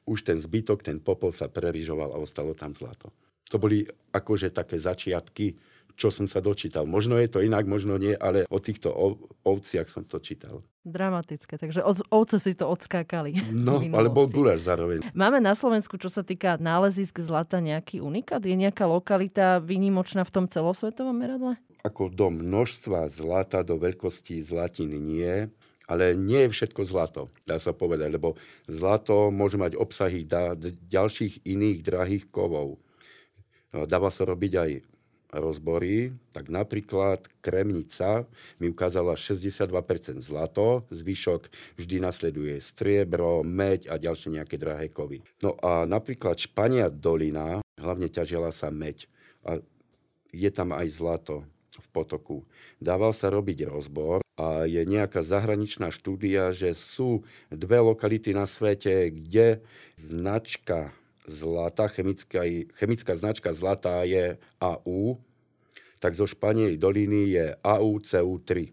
už 0.09 0.25
ten 0.25 0.39
zbytok, 0.41 0.81
ten 0.81 0.99
popol 1.03 1.35
sa 1.35 1.51
prerižoval 1.53 2.17
a 2.17 2.21
ostalo 2.23 2.57
tam 2.57 2.73
zlato. 2.73 3.13
To 3.53 3.61
boli 3.61 3.85
akože 4.13 4.53
také 4.53 4.81
začiatky, 4.81 5.57
čo 5.99 6.15
som 6.15 6.31
sa 6.31 6.39
dočítal. 6.39 6.87
Možno 6.87 7.19
je 7.19 7.27
to 7.27 7.43
inak, 7.43 7.67
možno 7.67 7.99
nie, 7.99 8.15
ale 8.15 8.47
o 8.47 8.63
týchto 8.63 8.95
ovciach 9.43 9.91
som 9.91 10.07
to 10.07 10.23
čítal. 10.23 10.63
Dramatické, 10.87 11.59
takže 11.59 11.83
ovce 12.15 12.39
si 12.39 12.55
to 12.55 12.71
odskákali. 12.71 13.35
No, 13.69 13.83
ale 13.83 14.07
bol 14.07 14.31
guláš 14.31 14.65
zároveň. 14.65 15.03
Máme 15.13 15.43
na 15.43 15.59
Slovensku, 15.59 15.99
čo 15.99 16.07
sa 16.07 16.23
týka 16.23 16.55
nálezisk 16.63 17.19
zlata, 17.19 17.59
nejaký 17.59 17.99
unikát? 17.99 18.41
Je 18.47 18.55
nejaká 18.55 18.87
lokalita 18.87 19.59
výnimočná 19.59 20.23
v 20.23 20.33
tom 20.33 20.45
celosvetovom 20.47 21.19
meradle? 21.19 21.59
Ako 21.83 22.11
do 22.11 22.29
množstva 22.33 23.07
zlata, 23.11 23.63
do 23.63 23.79
veľkosti 23.79 24.43
zlatiny 24.43 24.99
nie, 24.99 25.35
ale 25.89 26.13
nie 26.13 26.45
je 26.47 26.53
všetko 26.53 26.85
zlato, 26.85 27.33
dá 27.49 27.57
sa 27.57 27.73
povedať, 27.73 28.13
lebo 28.13 28.37
zlato 28.69 29.33
môže 29.33 29.57
mať 29.57 29.73
obsahy 29.81 30.29
da, 30.29 30.53
ďalších 30.93 31.49
iných 31.49 31.79
drahých 31.81 32.25
kovov. 32.29 32.77
No, 33.73 33.89
dáva 33.89 34.13
sa 34.13 34.29
robiť 34.29 34.53
aj 34.53 34.71
rozbory, 35.29 36.17
tak 36.33 36.49
napríklad 36.49 37.21
Kremnica 37.45 38.25
mi 38.57 38.73
ukázala 38.73 39.13
62% 39.13 39.69
zlato, 40.25 40.89
zvyšok 40.89 41.77
vždy 41.77 41.97
nasleduje 42.01 42.57
striebro, 42.65 43.45
meď 43.45 43.93
a 43.93 44.01
ďalšie 44.01 44.41
nejaké 44.41 44.57
drahé 44.57 44.89
kovy. 44.89 45.21
No 45.45 45.53
a 45.61 45.85
napríklad 45.85 46.41
Špania 46.41 46.89
dolina, 46.89 47.61
hlavne 47.77 48.09
ťažila 48.09 48.49
sa 48.53 48.73
meď 48.73 49.05
a 49.45 49.61
je 50.33 50.51
tam 50.53 50.73
aj 50.73 50.89
zlato 50.89 51.45
v 51.79 51.89
potoku. 51.95 52.43
Dával 52.83 53.15
sa 53.15 53.31
robiť 53.31 53.71
rozbor 53.71 54.21
a 54.39 54.67
je 54.67 54.83
nejaká 54.83 55.23
zahraničná 55.23 55.91
štúdia, 55.95 56.55
že 56.55 56.75
sú 56.75 57.27
dve 57.51 57.79
lokality 57.83 58.35
na 58.35 58.47
svete, 58.47 59.11
kde 59.11 59.63
značka 59.99 60.95
zlata, 61.29 61.91
chemická, 61.91 62.43
chemická 62.79 63.13
značka 63.15 63.51
zlata 63.53 64.03
je 64.03 64.41
AU, 64.59 65.21
tak 65.99 66.15
zo 66.15 66.25
Španej 66.25 66.79
doliny 66.79 67.35
je 67.35 67.47
AUCU3. 67.63 68.73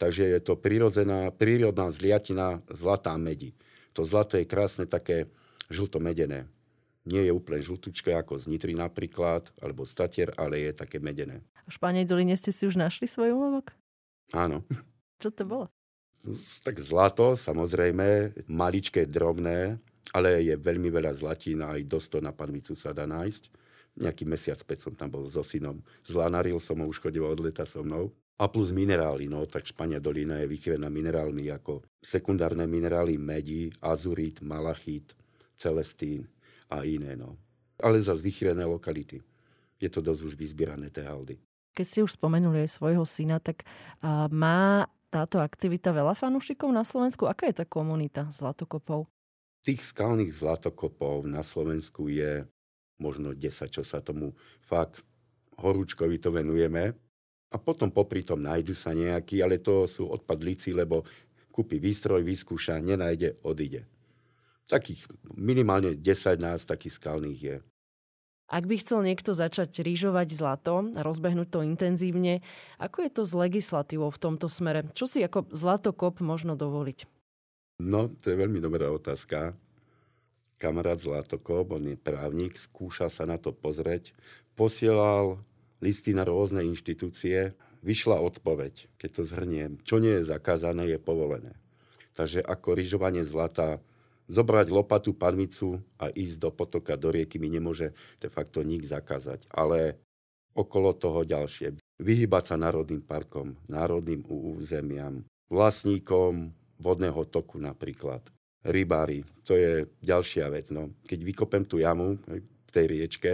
Takže 0.00 0.24
je 0.36 0.40
to 0.40 0.56
prírodzená, 0.56 1.28
prírodná 1.32 1.92
zliatina 1.92 2.64
zlatá 2.72 3.16
medi. 3.20 3.52
To 3.92 4.04
zlato 4.04 4.40
je 4.40 4.48
krásne 4.48 4.88
také 4.88 5.28
žltomedené. 5.68 6.48
Nie 7.08 7.24
je 7.24 7.32
úplne 7.32 7.64
žltučké 7.64 8.12
ako 8.12 8.36
z 8.36 8.52
Nitry 8.52 8.76
napríklad, 8.76 9.48
alebo 9.56 9.88
Statier, 9.88 10.36
ale 10.36 10.68
je 10.68 10.72
také 10.76 11.00
medené. 11.00 11.40
V 11.64 11.80
Španej 11.80 12.04
doline 12.04 12.36
ste 12.36 12.52
si 12.52 12.68
už 12.68 12.76
našli 12.76 13.08
svoj 13.08 13.32
úlovok? 13.32 13.72
Áno. 14.36 14.60
Čo 15.22 15.32
to 15.32 15.48
bolo? 15.48 15.66
Tak 16.60 16.76
zlato, 16.76 17.32
samozrejme, 17.32 18.36
maličké, 18.52 19.08
drobné, 19.08 19.80
ale 20.12 20.44
je 20.44 20.52
veľmi 20.60 20.92
veľa 20.92 21.16
zlatín 21.16 21.64
a 21.64 21.80
aj 21.80 21.88
dosť 21.88 22.08
to 22.12 22.18
na 22.20 22.32
panvicu 22.36 22.76
sa 22.76 22.92
dá 22.92 23.08
nájsť. 23.08 23.48
Nejaký 23.96 24.28
mesiac 24.28 24.60
späť 24.60 24.84
som 24.84 24.92
tam 24.92 25.08
bol 25.08 25.24
so 25.32 25.40
synom. 25.40 25.80
Zlanaril 26.04 26.60
som 26.60 26.84
ho, 26.84 26.86
už 26.86 27.00
chodil 27.00 27.24
od 27.24 27.40
leta 27.40 27.64
so 27.64 27.80
mnou. 27.80 28.12
A 28.40 28.48
plus 28.48 28.72
minerály, 28.72 29.28
no 29.28 29.44
tak 29.44 29.68
Špania 29.68 30.00
dolina 30.00 30.40
je 30.40 30.48
vychvená 30.48 30.88
minerálmi 30.88 31.52
ako 31.52 31.84
sekundárne 32.00 32.64
minerály 32.64 33.20
medí, 33.20 33.68
azurit, 33.84 34.40
malachit, 34.40 35.12
celestín 35.60 36.24
a 36.70 36.86
iné, 36.86 37.18
no. 37.18 37.34
Ale 37.82 37.98
zase 37.98 38.22
vychýrené 38.22 38.62
lokality. 38.64 39.18
Je 39.82 39.88
to 39.90 39.98
dosť 39.98 40.22
už 40.30 40.34
vyzbierané 40.38 40.88
tie 40.94 41.02
haldy. 41.02 41.36
Keď 41.74 41.86
ste 41.86 42.00
už 42.06 42.14
spomenuli 42.14 42.62
aj 42.66 42.78
svojho 42.78 43.02
syna, 43.02 43.42
tak 43.42 43.66
má 44.30 44.86
táto 45.10 45.42
aktivita 45.42 45.90
veľa 45.90 46.14
fanúšikov 46.14 46.70
na 46.70 46.86
Slovensku? 46.86 47.26
Aká 47.26 47.50
je 47.50 47.60
tá 47.60 47.66
komunita 47.66 48.30
zlatokopov? 48.30 49.10
Tých 49.66 49.82
skalných 49.82 50.30
zlatokopov 50.30 51.26
na 51.26 51.42
Slovensku 51.42 52.06
je 52.06 52.46
možno 53.00 53.32
10, 53.32 53.72
čo 53.72 53.82
sa 53.82 54.04
tomu 54.04 54.36
fakt 54.62 55.02
horúčkovi 55.58 56.20
to 56.20 56.30
venujeme. 56.32 56.92
A 57.50 57.56
potom 57.58 57.90
popri 57.90 58.22
tom 58.22 58.44
nájdu 58.44 58.78
sa 58.78 58.94
nejakí, 58.94 59.42
ale 59.42 59.58
to 59.58 59.88
sú 59.88 60.06
odpadlíci, 60.06 60.70
lebo 60.70 61.02
kúpi 61.50 61.82
výstroj, 61.82 62.22
vyskúša, 62.22 62.78
nenájde, 62.78 63.42
odíde. 63.42 63.88
Takých 64.70 65.10
minimálne 65.34 65.98
10 65.98 66.38
nás 66.38 66.62
takých 66.62 67.02
skalných 67.02 67.40
je. 67.42 67.56
Ak 68.50 68.66
by 68.66 68.82
chcel 68.82 69.06
niekto 69.06 69.30
začať 69.30 69.82
rýžovať 69.82 70.34
zlato 70.34 70.82
a 70.94 71.00
rozbehnúť 71.06 71.48
to 71.54 71.62
intenzívne, 71.62 72.42
ako 72.82 73.06
je 73.06 73.10
to 73.14 73.22
s 73.22 73.32
legislatívou 73.34 74.10
v 74.10 74.22
tomto 74.22 74.50
smere? 74.50 74.90
Čo 74.90 75.06
si 75.06 75.22
ako 75.22 75.50
zlatokop 75.54 76.18
možno 76.18 76.58
dovoliť? 76.58 77.06
No, 77.82 78.10
to 78.10 78.34
je 78.34 78.36
veľmi 78.38 78.58
dobrá 78.58 78.90
otázka. 78.90 79.54
Kamarát 80.60 81.00
Zlatokop, 81.00 81.72
on 81.72 81.94
je 81.94 81.96
právnik, 81.96 82.60
skúša 82.60 83.08
sa 83.08 83.24
na 83.24 83.40
to 83.40 83.54
pozrieť. 83.54 84.12
Posielal 84.52 85.40
listy 85.80 86.12
na 86.12 86.28
rôzne 86.28 86.60
inštitúcie, 86.60 87.56
vyšla 87.80 88.20
odpoveď, 88.20 88.92
keď 89.00 89.10
to 89.16 89.22
zhrniem. 89.24 89.80
Čo 89.88 89.96
nie 90.04 90.20
je 90.20 90.28
zakázané, 90.28 90.84
je 90.92 91.00
povolené. 91.00 91.56
Takže 92.12 92.44
ako 92.44 92.76
ryžovanie 92.76 93.24
zlata, 93.24 93.80
zobrať 94.30 94.70
lopatu, 94.70 95.10
panvicu 95.12 95.82
a 95.98 96.08
ísť 96.08 96.36
do 96.38 96.50
potoka, 96.54 96.94
do 96.94 97.10
rieky 97.10 97.42
mi 97.42 97.50
nemôže 97.50 97.92
de 98.22 98.30
facto 98.30 98.62
nik 98.62 98.86
zakázať. 98.86 99.50
Ale 99.50 99.98
okolo 100.54 100.94
toho 100.94 101.26
ďalšie. 101.26 101.82
Vyhybať 102.00 102.54
sa 102.54 102.56
národným 102.56 103.04
parkom, 103.04 103.58
národným 103.68 104.24
územiam, 104.30 105.26
vlastníkom, 105.52 106.54
vodného 106.80 107.28
toku 107.28 107.60
napríklad. 107.60 108.24
Rybári, 108.64 109.24
to 109.44 109.56
je 109.56 109.84
ďalšia 110.00 110.48
vec. 110.48 110.72
No. 110.72 110.92
Keď 111.04 111.20
vykopem 111.20 111.64
tú 111.64 111.80
jamu 111.80 112.16
v 112.24 112.70
tej 112.72 112.86
riečke, 112.88 113.32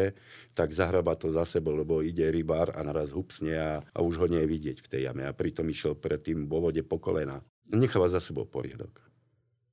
tak 0.55 0.71
zahraba 0.71 1.15
to 1.19 1.31
za 1.31 1.47
sebou, 1.47 1.75
lebo 1.77 2.01
ide 2.01 2.31
rybár 2.31 2.75
a 2.75 2.81
naraz 2.83 3.11
hupsne 3.11 3.55
a, 3.55 3.71
a 3.83 3.99
už 4.03 4.23
ho 4.23 4.27
nie 4.31 4.43
je 4.43 4.51
vidieť 4.51 4.79
v 4.83 4.91
tej 4.91 5.01
jame. 5.11 5.27
A 5.27 5.37
pritom 5.37 5.67
išiel 5.67 5.99
predtým 5.99 6.47
vo 6.47 6.63
vode 6.63 6.83
po 6.87 7.03
kolena. 7.03 7.43
Necháva 7.67 8.07
za 8.07 8.23
sebou 8.23 8.47
poriadok 8.47 9.07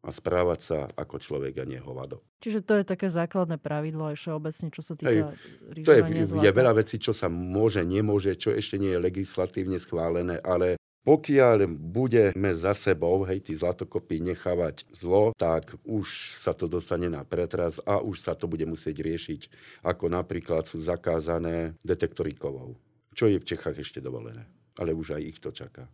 a 0.04 0.10
správať 0.12 0.60
sa 0.60 0.78
ako 1.00 1.16
človek 1.18 1.63
a 1.63 1.66
nie 1.66 1.80
hovado. 1.80 2.20
Čiže 2.44 2.60
to 2.60 2.76
je 2.76 2.84
také 2.84 3.08
základné 3.08 3.56
pravidlo 3.56 4.12
aj 4.12 4.20
všeobecne, 4.20 4.68
čo 4.76 4.82
sa 4.84 4.94
týka 5.00 5.32
Hej, 5.32 5.88
To 5.88 5.92
je, 5.96 6.02
je 6.28 6.52
veľa 6.52 6.74
vecí, 6.76 7.00
čo 7.00 7.16
sa 7.16 7.32
môže, 7.32 7.80
nemôže, 7.88 8.36
čo 8.36 8.52
ešte 8.52 8.76
nie 8.76 8.92
je 8.92 9.00
legislatívne 9.00 9.80
schválené, 9.80 10.44
ale 10.44 10.76
pokiaľ 11.04 11.68
budeme 11.68 12.56
za 12.56 12.72
sebou, 12.72 13.28
hej, 13.28 13.44
tí 13.44 13.52
zlatokopy 13.52 14.24
nechávať 14.24 14.88
zlo, 14.96 15.36
tak 15.36 15.76
už 15.84 16.32
sa 16.39 16.56
to 16.56 16.72
dostane 16.72 17.12
na 17.12 17.28
pretras 17.28 17.80
a 17.84 18.00
už 18.00 18.24
sa 18.24 18.39
to 18.39 18.48
bude 18.48 18.63
musieť 18.63 19.04
riešiť, 19.04 19.42
ako 19.84 20.08
napríklad 20.08 20.63
sú 20.63 20.80
zakázané 20.80 21.76
detektory 21.84 22.32
kovov, 22.39 22.80
čo 23.12 23.28
je 23.28 23.36
v 23.36 23.48
Čechách 23.48 23.84
ešte 23.84 24.00
dovolené. 24.00 24.48
Ale 24.80 24.96
už 24.96 25.20
aj 25.20 25.22
ich 25.28 25.38
to 25.44 25.52
čaká. 25.52 25.92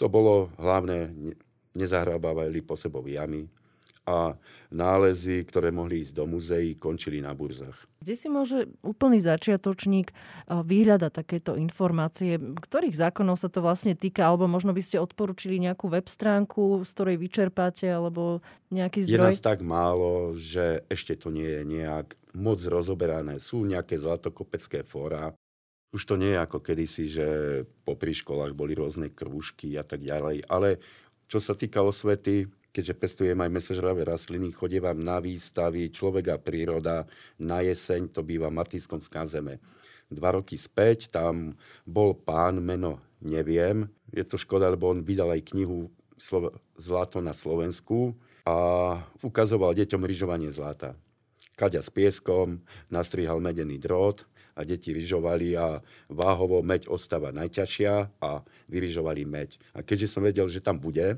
To 0.00 0.08
bolo 0.08 0.48
hlavné, 0.56 1.12
nezahrábavali 1.74 2.60
po 2.64 2.76
sebou 2.76 3.04
jamy, 3.08 3.48
a 4.02 4.34
nálezy, 4.74 5.46
ktoré 5.46 5.70
mohli 5.70 6.02
ísť 6.02 6.12
do 6.18 6.26
muzeí, 6.26 6.74
končili 6.74 7.22
na 7.22 7.30
burzách. 7.38 7.86
Kde 8.02 8.14
si 8.18 8.26
môže 8.26 8.66
úplný 8.82 9.22
začiatočník 9.22 10.10
eh, 10.10 10.16
vyhľadať 10.50 11.12
takéto 11.14 11.54
informácie? 11.54 12.34
Ktorých 12.34 12.98
zákonov 12.98 13.38
sa 13.38 13.46
to 13.46 13.62
vlastne 13.62 13.94
týka? 13.94 14.26
Alebo 14.26 14.50
možno 14.50 14.74
by 14.74 14.82
ste 14.82 14.98
odporučili 14.98 15.62
nejakú 15.62 15.86
web 15.86 16.10
stránku, 16.10 16.82
z 16.82 16.90
ktorej 16.98 17.16
vyčerpáte, 17.22 17.86
alebo 17.86 18.42
nejaký 18.74 19.06
zdroj? 19.06 19.14
Je 19.14 19.22
nás 19.22 19.38
tak 19.38 19.62
málo, 19.62 20.34
že 20.34 20.82
ešte 20.90 21.14
to 21.14 21.30
nie 21.30 21.46
je 21.46 21.62
nejak 21.62 22.18
moc 22.34 22.58
rozoberané. 22.58 23.38
Sú 23.38 23.62
nejaké 23.62 24.02
zlatokopecké 24.02 24.82
fóra, 24.82 25.30
už 25.92 26.08
to 26.08 26.16
nie 26.16 26.32
je 26.32 26.40
ako 26.40 26.58
kedysi, 26.64 27.04
že 27.04 27.26
po 27.84 27.92
školách 28.00 28.56
boli 28.56 28.72
rôzne 28.72 29.12
krúžky 29.12 29.76
a 29.76 29.84
tak 29.84 30.00
ďalej. 30.00 30.48
Ale 30.48 30.80
čo 31.32 31.40
sa 31.40 31.56
týka 31.56 31.80
osvety, 31.80 32.44
keďže 32.76 32.92
pestujem 32.92 33.40
aj 33.40 33.48
mesožravé 33.48 34.04
rastliny, 34.04 34.52
chodievam 34.52 35.00
na 35.00 35.16
výstavy 35.16 35.88
Človek 35.88 36.28
a 36.28 36.36
príroda 36.36 37.08
na 37.40 37.64
jeseň, 37.64 38.12
to 38.12 38.20
býva 38.20 38.52
v 38.52 38.60
Martinskom 38.60 39.00
skazeme. 39.00 39.56
Dva 40.12 40.36
roky 40.36 40.60
späť 40.60 41.08
tam 41.08 41.56
bol 41.88 42.12
pán, 42.12 42.60
meno 42.60 43.00
neviem. 43.24 43.88
Je 44.12 44.28
to 44.28 44.36
škoda, 44.36 44.68
lebo 44.68 44.92
on 44.92 45.00
vydal 45.00 45.32
aj 45.32 45.56
knihu 45.56 45.88
Zlato 46.76 47.24
na 47.24 47.32
Slovensku 47.32 48.12
a 48.44 49.00
ukazoval 49.24 49.72
deťom 49.72 50.04
ryžovanie 50.04 50.52
zlata. 50.52 50.92
Kaďa 51.56 51.80
s 51.80 51.88
pieskom, 51.88 52.60
nastrihal 52.92 53.40
medený 53.40 53.80
drôt 53.80 54.20
a 54.52 54.60
deti 54.64 54.92
ryžovali 54.92 55.56
a 55.56 55.80
váhovo 56.12 56.60
meď 56.60 56.88
ostáva 56.88 57.32
najťažšia 57.32 58.20
a 58.20 58.44
vyryžovali 58.68 59.24
meď. 59.24 59.56
A 59.72 59.80
keďže 59.80 60.12
som 60.12 60.22
vedel, 60.24 60.48
že 60.48 60.60
tam 60.60 60.76
bude, 60.76 61.16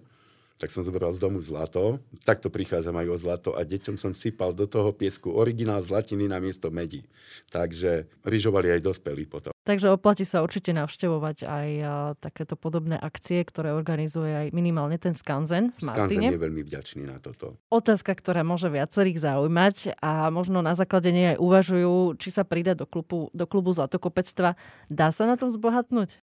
tak 0.59 0.71
som 0.71 0.87
zobral 0.87 1.11
z 1.11 1.19
domu 1.19 1.43
zlato. 1.43 1.99
Takto 2.23 2.49
prichádzam 2.49 2.95
aj 2.95 3.09
o 3.11 3.17
zlato 3.19 3.51
a 3.53 3.67
deťom 3.67 3.99
som 3.99 4.15
sypal 4.15 4.55
do 4.55 4.71
toho 4.71 4.95
piesku 4.95 5.35
originál 5.35 5.83
zlatiny 5.83 6.31
na 6.31 6.39
miesto 6.39 6.71
medí. 6.71 7.05
Takže 7.51 8.07
ryžovali 8.23 8.79
aj 8.79 8.81
dospelí 8.81 9.27
potom. 9.27 9.51
Takže 9.65 9.97
oplatí 9.97 10.29
sa 10.29 10.45
určite 10.45 10.77
navštevovať 10.77 11.49
aj 11.49 11.69
takéto 12.21 12.53
podobné 12.53 13.01
akcie, 13.01 13.41
ktoré 13.41 13.73
organizuje 13.73 14.29
aj 14.29 14.47
minimálne 14.53 15.01
ten 15.01 15.17
Skanzen 15.17 15.73
v 15.81 15.89
Martine. 15.89 16.29
Skanzen 16.29 16.35
je 16.37 16.45
veľmi 16.45 16.63
vďačný 16.69 17.03
na 17.09 17.17
toto. 17.17 17.57
Otázka, 17.73 18.13
ktorá 18.13 18.45
môže 18.45 18.69
viacerých 18.69 19.25
zaujímať 19.25 19.97
a 20.05 20.29
možno 20.29 20.61
na 20.61 20.77
základe 20.77 21.09
nej 21.13 21.37
aj 21.37 21.39
uvažujú, 21.41 22.21
či 22.21 22.29
sa 22.29 22.45
pridať 22.45 22.85
do 22.85 22.87
klubu, 22.89 23.33
do 23.33 23.45
klubu 23.49 23.73
Zlatokopectva. 23.73 24.57
Dá 24.93 25.09
sa 25.09 25.25
na 25.25 25.41
tom 25.41 25.49
zbohatnúť? 25.49 26.24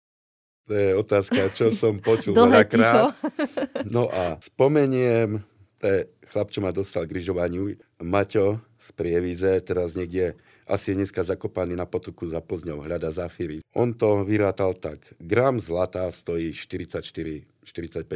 To 0.64 0.72
je 0.72 0.96
otázka, 0.96 1.53
čo 1.53 1.68
som 1.68 2.00
počul 2.00 2.33
veľakrát. 2.40 3.12
No 3.94 4.09
a 4.09 4.40
spomeniem, 4.40 5.44
to 5.77 5.85
je 5.85 5.98
chlap, 6.33 6.48
čo 6.48 6.64
ma 6.64 6.72
dostal 6.72 7.05
k 7.05 7.20
lyžovaniu, 7.20 7.77
Maťo 8.00 8.59
z 8.81 8.88
Prievize, 8.96 9.61
teraz 9.61 9.92
niekde 9.92 10.35
asi 10.64 10.96
dneska 10.96 11.20
zakopaný 11.20 11.77
na 11.77 11.85
potoku 11.85 12.24
za 12.24 12.40
Plzňou, 12.40 12.81
hľada 12.81 13.12
zafíry. 13.12 13.61
On 13.77 13.92
to 13.92 14.24
vyrátal 14.24 14.72
tak. 14.72 15.05
Gram 15.20 15.61
zlata 15.61 16.09
stojí 16.09 16.57
44-45 16.57 17.44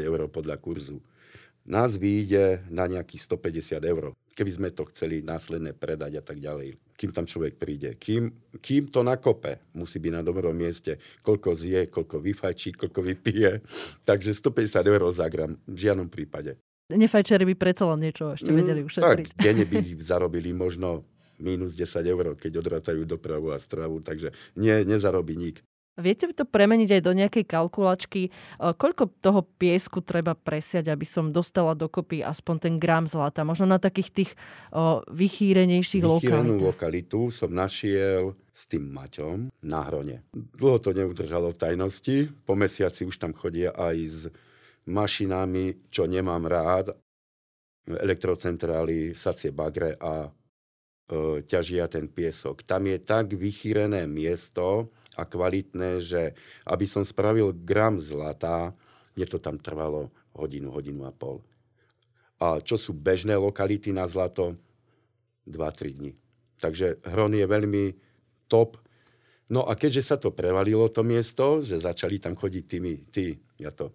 eur 0.01 0.21
podľa 0.33 0.57
kurzu. 0.57 1.05
Nás 1.69 2.01
vyjde 2.01 2.65
na 2.73 2.89
nejakých 2.89 3.29
150 3.29 3.85
eur. 3.85 4.17
keby 4.33 4.51
sme 4.51 4.69
to 4.73 4.89
chceli 4.89 5.21
následne 5.21 5.77
predať 5.77 6.19
a 6.19 6.23
tak 6.25 6.41
ďalej. 6.41 6.81
Kým 6.99 7.15
tam 7.15 7.31
človek 7.31 7.55
príde. 7.63 7.95
Kým, 7.95 8.59
kým 8.59 8.91
to 8.91 9.07
nakope, 9.07 9.71
musí 9.79 10.03
byť 10.03 10.13
na 10.19 10.23
dobrom 10.27 10.51
mieste. 10.51 10.99
Koľko 11.23 11.55
zje, 11.55 11.87
koľko 11.87 12.19
vyfajčí, 12.19 12.75
koľko 12.75 13.01
vypije. 13.07 13.63
Takže 14.09 14.35
150 14.35 14.83
eur 14.83 15.03
za 15.15 15.31
gram 15.31 15.55
v 15.63 15.79
žiadnom 15.79 16.11
prípade. 16.11 16.59
Nefajčeri 16.91 17.45
by 17.45 17.55
predsa 17.55 17.85
len 17.87 18.01
niečo 18.03 18.33
ešte 18.35 18.49
vedeli 18.49 18.81
ušetriť. 18.81 19.37
Tak, 19.37 19.45
denne 19.45 19.69
by 19.69 19.77
ich 19.79 20.01
zarobili 20.01 20.57
možno 20.57 21.05
minus 21.39 21.79
10 21.79 22.03
eur, 22.03 22.35
keď 22.35 22.65
odratajú 22.65 23.07
dopravu 23.07 23.55
a 23.55 23.63
stravu, 23.63 24.03
takže 24.03 24.35
nie, 24.59 24.83
nezarobí 24.83 25.39
nik. 25.39 25.63
Viete 25.99 26.31
to 26.31 26.47
premeniť 26.47 26.99
aj 26.99 27.03
do 27.03 27.13
nejakej 27.13 27.45
kalkulačky? 27.45 28.23
E, 28.27 28.31
koľko 28.57 29.11
toho 29.19 29.43
piesku 29.43 29.99
treba 29.99 30.39
presiať, 30.39 30.95
aby 30.95 31.03
som 31.03 31.35
dostala 31.35 31.75
dokopy 31.75 32.23
aspoň 32.23 32.57
ten 32.63 32.75
gram 32.79 33.03
zlata? 33.11 33.43
Možno 33.43 33.67
na 33.67 33.83
takých 33.83 34.11
tých 34.15 34.31
o, 34.71 35.03
vychýrenejších 35.11 36.07
lokalitách. 36.07 36.63
lokalitu 36.63 37.35
som 37.35 37.51
našiel 37.51 38.39
s 38.55 38.63
tým 38.71 38.87
Maťom 38.91 39.51
na 39.67 39.83
Hrone. 39.87 40.23
Dlho 40.35 40.79
to 40.79 40.95
neudržalo 40.95 41.51
v 41.51 41.61
tajnosti. 41.67 42.31
Po 42.47 42.55
mesiaci 42.55 43.03
už 43.03 43.19
tam 43.19 43.35
chodia 43.35 43.75
aj 43.75 43.97
s 44.07 44.21
mašinami, 44.87 45.91
čo 45.91 46.07
nemám 46.07 46.47
rád. 46.47 46.95
Elektrocentrály, 47.89 49.19
sacie 49.19 49.51
bagre 49.51 49.99
a 49.99 50.27
e, 50.27 50.31
ťažia 51.43 51.91
ten 51.91 52.07
piesok. 52.07 52.63
Tam 52.63 52.87
je 52.87 53.03
tak 53.03 53.35
vychýrené 53.35 54.07
miesto, 54.07 54.95
a 55.19 55.27
kvalitné, 55.27 55.99
že 55.99 56.39
aby 56.63 56.87
som 56.87 57.03
spravil 57.03 57.51
gram 57.51 57.99
zlata, 57.99 58.71
mne 59.19 59.27
to 59.27 59.43
tam 59.43 59.59
trvalo 59.59 60.15
hodinu, 60.39 60.71
hodinu 60.71 61.03
a 61.03 61.11
pol. 61.11 61.43
A 62.39 62.63
čo 62.63 62.79
sú 62.79 62.95
bežné 62.95 63.35
lokality 63.35 63.91
na 63.91 64.07
zlato? 64.07 64.55
2-3 65.51 65.99
dní. 65.99 66.13
Takže 66.63 67.03
Hron 67.03 67.35
je 67.35 67.43
veľmi 67.43 67.85
top. 68.47 68.79
No 69.51 69.67
a 69.67 69.75
keďže 69.75 70.15
sa 70.15 70.17
to 70.21 70.31
prevalilo, 70.31 70.87
to 70.87 71.03
miesto, 71.03 71.59
že 71.65 71.83
začali 71.83 72.23
tam 72.23 72.39
chodiť 72.39 72.65
tými, 72.69 72.93
tí, 73.11 73.43
ja 73.59 73.75
to 73.75 73.91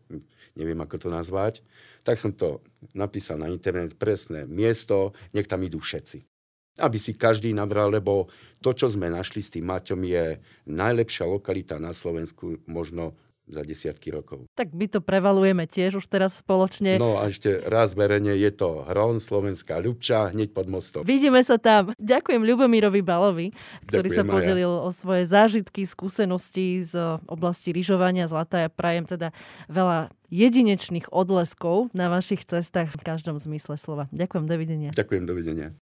neviem, 0.60 0.82
ako 0.82 1.08
to 1.08 1.10
nazvať, 1.14 1.64
tak 2.04 2.20
som 2.20 2.36
to 2.36 2.60
napísal 2.92 3.40
na 3.40 3.48
internet, 3.48 3.96
presné 3.96 4.44
miesto, 4.50 5.14
nech 5.32 5.48
tam 5.48 5.62
idú 5.64 5.80
všetci 5.80 6.33
aby 6.78 6.98
si 6.98 7.14
každý 7.14 7.54
nabral, 7.54 7.94
lebo 7.94 8.30
to, 8.64 8.74
čo 8.74 8.90
sme 8.90 9.12
našli 9.12 9.46
s 9.46 9.54
tým 9.54 9.70
Maťom, 9.70 10.02
je 10.06 10.42
najlepšia 10.66 11.30
lokalita 11.30 11.78
na 11.78 11.94
Slovensku 11.94 12.64
možno 12.66 13.14
za 13.44 13.60
desiatky 13.60 14.08
rokov. 14.08 14.48
Tak 14.56 14.72
my 14.72 14.88
to 14.88 15.04
prevalujeme 15.04 15.68
tiež 15.68 16.00
už 16.00 16.08
teraz 16.08 16.40
spoločne. 16.40 16.96
No 16.96 17.20
a 17.20 17.28
ešte 17.28 17.60
raz 17.68 17.92
verejne 17.92 18.40
je 18.40 18.52
to 18.56 18.88
Hron, 18.88 19.20
Slovenská 19.20 19.84
Ľubča, 19.84 20.32
hneď 20.32 20.56
pod 20.56 20.72
mostom. 20.72 21.02
Vidíme 21.04 21.44
sa 21.44 21.60
tam. 21.60 21.92
Ďakujem 22.00 22.40
Ľubomírovi 22.40 23.04
Balovi, 23.04 23.52
ktorý 23.84 24.08
Ďakujem 24.08 24.20
sa 24.20 24.24
podelil 24.24 24.72
ja. 24.72 24.84
o 24.88 24.90
svoje 24.96 25.28
zážitky, 25.28 25.84
skúsenosti 25.84 26.88
z 26.88 27.20
oblasti 27.28 27.76
lyžovania 27.76 28.32
zlata. 28.32 28.64
Ja 28.64 28.70
prajem 28.72 29.12
teda 29.12 29.36
veľa 29.68 30.08
jedinečných 30.34 31.14
odleskov 31.14 31.94
na 31.94 32.10
vašich 32.10 32.42
cestách 32.48 32.96
v 32.96 33.06
každom 33.06 33.38
zmysle 33.38 33.78
slova. 33.78 34.10
Ďakujem, 34.16 34.46
dovidenia. 34.50 34.90
Ďakujem, 34.96 35.24
dovidenia. 35.30 35.68